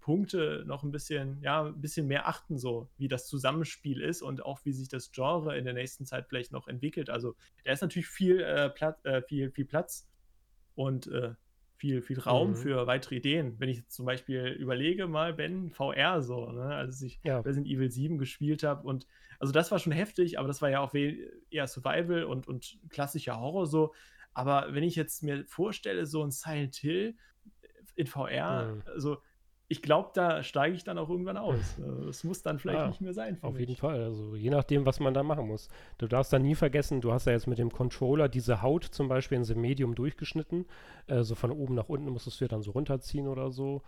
[0.00, 4.44] Punkte noch ein bisschen, ja, ein bisschen mehr achten, so wie das Zusammenspiel ist und
[4.44, 7.10] auch wie sich das Genre in der nächsten Zeit vielleicht noch entwickelt.
[7.10, 7.34] Also
[7.64, 10.08] da ist natürlich viel, äh, Platz, äh, viel, viel Platz
[10.74, 11.34] und äh,
[11.76, 12.56] viel, viel Raum mhm.
[12.56, 13.56] für weitere Ideen.
[13.58, 17.40] Wenn ich jetzt zum Beispiel überlege, mal Ben, VR so, ne, als ich ja.
[17.40, 19.06] Resident Evil 7 gespielt habe und
[19.38, 23.38] also das war schon heftig, aber das war ja auch eher Survival und, und klassischer
[23.38, 23.92] Horror so.
[24.32, 27.16] Aber wenn ich jetzt mir vorstelle, so ein Silent Hill
[27.94, 28.82] in VR, mhm.
[28.86, 29.18] also
[29.68, 31.78] ich glaube, da steige ich dann auch irgendwann aus.
[32.08, 33.38] Es muss dann vielleicht ja, nicht mehr sein.
[33.40, 33.60] auf mich.
[33.60, 34.02] jeden Fall.
[34.02, 35.68] Also je nachdem, was man da machen muss.
[35.98, 39.08] Du darfst da nie vergessen, du hast ja jetzt mit dem Controller diese Haut zum
[39.08, 40.66] Beispiel in dem Medium durchgeschnitten.
[41.06, 43.82] Äh, so von oben nach unten musstest du ja dann so runterziehen oder so.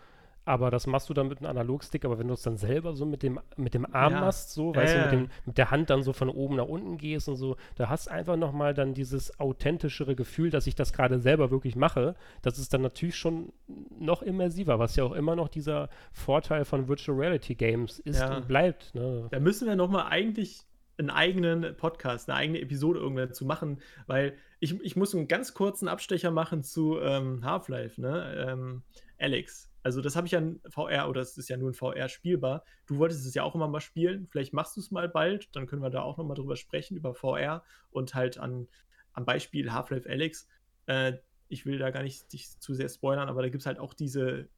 [0.47, 3.05] Aber das machst du dann mit einem Analogstick, aber wenn du es dann selber so
[3.05, 4.21] mit dem, mit dem Arm ja.
[4.21, 4.97] machst, so, weißt äh.
[4.97, 7.57] du, mit, dem, mit der Hand dann so von oben nach unten gehst und so,
[7.75, 12.15] da hast einfach nochmal dann dieses authentischere Gefühl, dass ich das gerade selber wirklich mache.
[12.43, 13.53] Das ist dann natürlich schon
[13.99, 18.37] noch immersiver, was ja auch immer noch dieser Vorteil von Virtual Reality Games ist ja.
[18.37, 18.95] und bleibt.
[18.95, 19.27] Ne?
[19.31, 20.61] Da müssen wir nochmal eigentlich
[20.99, 25.55] einen eigenen Podcast, eine eigene Episode irgendwann zu machen, weil ich, ich muss einen ganz
[25.55, 28.47] kurzen Abstecher machen zu ähm, Half-Life, ne?
[28.49, 28.83] Ähm,
[29.19, 29.71] Alex.
[29.87, 32.65] Also das habe ich ja in VR, oder es ist ja nur in VR spielbar.
[32.87, 34.27] Du wolltest es ja auch immer mal spielen.
[34.27, 37.15] Vielleicht machst du es mal bald, dann können wir da auch nochmal drüber sprechen, über
[37.15, 37.63] VR
[37.93, 38.67] und halt an,
[39.13, 40.49] am Beispiel Half-Life Alex.
[40.87, 43.79] Äh, ich will da gar nicht dich zu sehr spoilern, aber da gibt es halt
[43.79, 44.49] auch diese,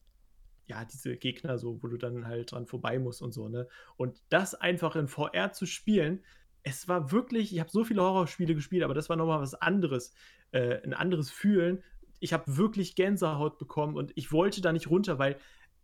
[0.64, 3.68] ja, diese Gegner so, wo du dann halt dran vorbei musst und so, ne?
[3.98, 6.24] Und das einfach in VR zu spielen,
[6.62, 10.14] es war wirklich, ich habe so viele Horrorspiele gespielt, aber das war nochmal was anderes,
[10.52, 11.82] äh, ein anderes Fühlen,
[12.20, 15.38] ich habe wirklich Gänsehaut bekommen und ich wollte da nicht runter, weil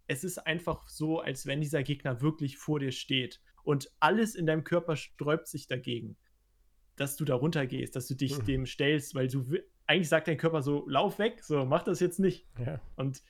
[0.06, 4.46] es ist einfach so, als wenn dieser Gegner wirklich vor dir steht und alles in
[4.46, 6.16] deinem Körper sträubt sich dagegen,
[6.96, 8.44] dass du da runtergehst, dass du dich mhm.
[8.44, 9.44] dem stellst, weil du
[9.86, 12.46] eigentlich sagt dein Körper so, lauf weg, so, mach das jetzt nicht.
[12.58, 12.80] Ja.
[12.96, 13.22] Und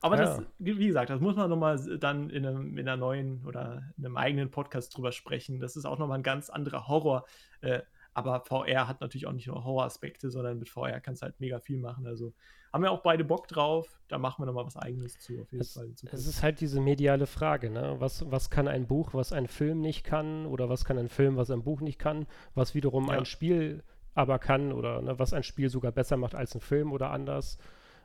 [0.00, 0.24] aber ja.
[0.24, 4.04] das, wie gesagt, das muss man nochmal dann in, einem, in einer neuen oder in
[4.04, 5.58] einem eigenen Podcast drüber sprechen.
[5.58, 7.26] Das ist auch nochmal ein ganz anderer Horror.
[7.62, 7.80] Äh,
[8.16, 11.60] aber VR hat natürlich auch nicht nur Horroraspekte, sondern mit VR kannst du halt mega
[11.60, 12.06] viel machen.
[12.06, 12.32] Also
[12.72, 14.00] haben wir auch beide Bock drauf.
[14.08, 15.92] Da machen wir nochmal was Eigenes zu, auf jeden es, Fall.
[16.12, 17.96] Es ist halt diese mediale Frage, ne?
[17.98, 20.46] Was, was kann ein Buch, was ein Film nicht kann?
[20.46, 22.26] Oder was kann ein Film, was ein Buch nicht kann?
[22.54, 23.18] Was wiederum ja.
[23.18, 23.82] ein Spiel
[24.14, 24.72] aber kann?
[24.72, 27.58] Oder ne, was ein Spiel sogar besser macht als ein Film oder anders?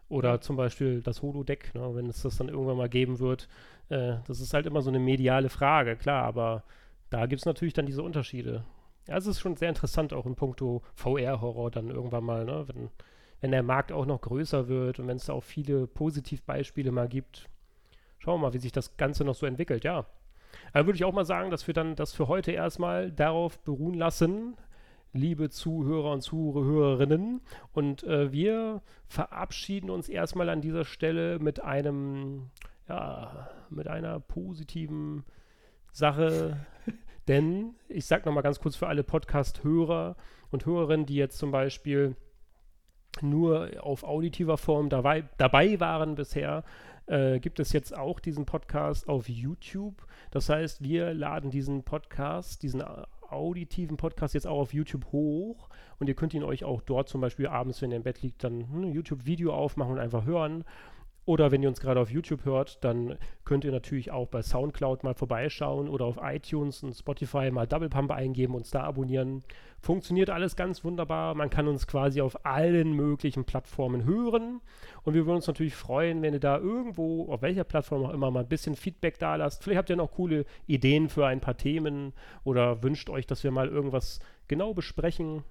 [0.10, 3.48] Oder zum Beispiel das Holodeck, ne, wenn es das dann irgendwann mal geben wird.
[3.88, 6.66] Äh, das ist halt immer so eine mediale Frage, klar, aber
[7.10, 8.66] da gibt es natürlich dann diese Unterschiede.
[9.08, 12.66] Ja, es ist schon sehr interessant, auch in puncto VR-Horror dann irgendwann mal, ne?
[12.68, 12.90] Wenn,
[13.42, 17.08] wenn der Markt auch noch größer wird und wenn es da auch viele Positivbeispiele mal
[17.08, 17.50] gibt.
[18.20, 20.06] Schauen wir mal, wie sich das Ganze noch so entwickelt, ja.
[20.74, 23.96] Dann würde ich auch mal sagen, dass wir dann das für heute erstmal darauf beruhen
[23.96, 24.56] lassen,
[25.14, 27.42] liebe Zuhörer und Zuhörerinnen.
[27.74, 32.52] Und äh, wir verabschieden uns erstmal an dieser Stelle mit einem,
[32.88, 35.24] ja, mit einer positiven
[35.92, 36.66] Sache.
[37.28, 40.16] Denn ich sage nochmal ganz kurz für alle Podcast-Hörer
[40.50, 42.16] und Hörerinnen, die jetzt zum Beispiel
[43.22, 46.64] nur auf auditiver Form dabei, dabei waren bisher,
[47.08, 50.06] äh, gibt es jetzt auch diesen Podcast auf YouTube.
[50.32, 52.84] Das heißt, wir laden diesen Podcast, diesen
[53.30, 55.70] auditiven Podcast jetzt auch auf YouTube hoch
[56.00, 58.44] und ihr könnt ihn euch auch dort zum Beispiel abends, wenn ihr im Bett liegt,
[58.44, 60.64] dann ein YouTube-Video aufmachen und einfach hören.
[61.26, 65.04] Oder wenn ihr uns gerade auf YouTube hört, dann könnt ihr natürlich auch bei Soundcloud
[65.04, 69.44] mal vorbeischauen oder auf iTunes und Spotify mal Double Pump eingeben, uns da abonnieren.
[69.80, 71.36] Funktioniert alles ganz wunderbar.
[71.36, 74.62] Man kann uns quasi auf allen möglichen Plattformen hören.
[75.04, 78.32] Und wir würden uns natürlich freuen, wenn ihr da irgendwo, auf welcher Plattform auch immer,
[78.32, 79.64] mal ein bisschen Feedback da lasst.
[79.64, 82.14] Vielleicht habt ihr noch coole Ideen für ein paar Themen
[82.44, 85.44] oder wünscht euch, dass wir mal irgendwas genau besprechen.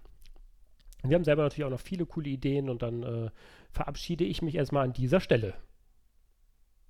[1.02, 3.30] Wir haben selber natürlich auch noch viele coole Ideen und dann äh,
[3.70, 5.54] verabschiede ich mich erstmal an dieser Stelle.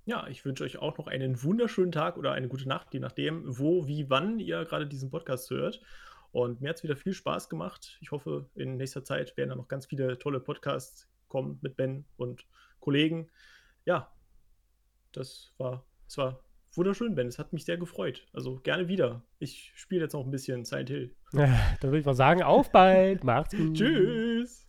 [0.05, 3.43] Ja, ich wünsche euch auch noch einen wunderschönen Tag oder eine gute Nacht, je nachdem,
[3.45, 5.79] wo, wie, wann ihr gerade diesen Podcast hört.
[6.31, 7.97] Und mir hat es wieder viel Spaß gemacht.
[8.01, 12.05] Ich hoffe, in nächster Zeit werden da noch ganz viele tolle Podcasts kommen mit Ben
[12.17, 12.45] und
[12.79, 13.29] Kollegen.
[13.85, 14.11] Ja,
[15.11, 16.43] das war, das war
[16.73, 17.27] wunderschön, Ben.
[17.27, 18.25] Es hat mich sehr gefreut.
[18.33, 19.23] Also gerne wieder.
[19.39, 21.15] Ich spiele jetzt noch ein bisschen Silent Hill.
[21.33, 21.45] Ja,
[21.81, 23.23] dann würde ich mal sagen, auf bald.
[23.23, 23.75] Macht's gut.
[23.77, 24.67] Tschüss.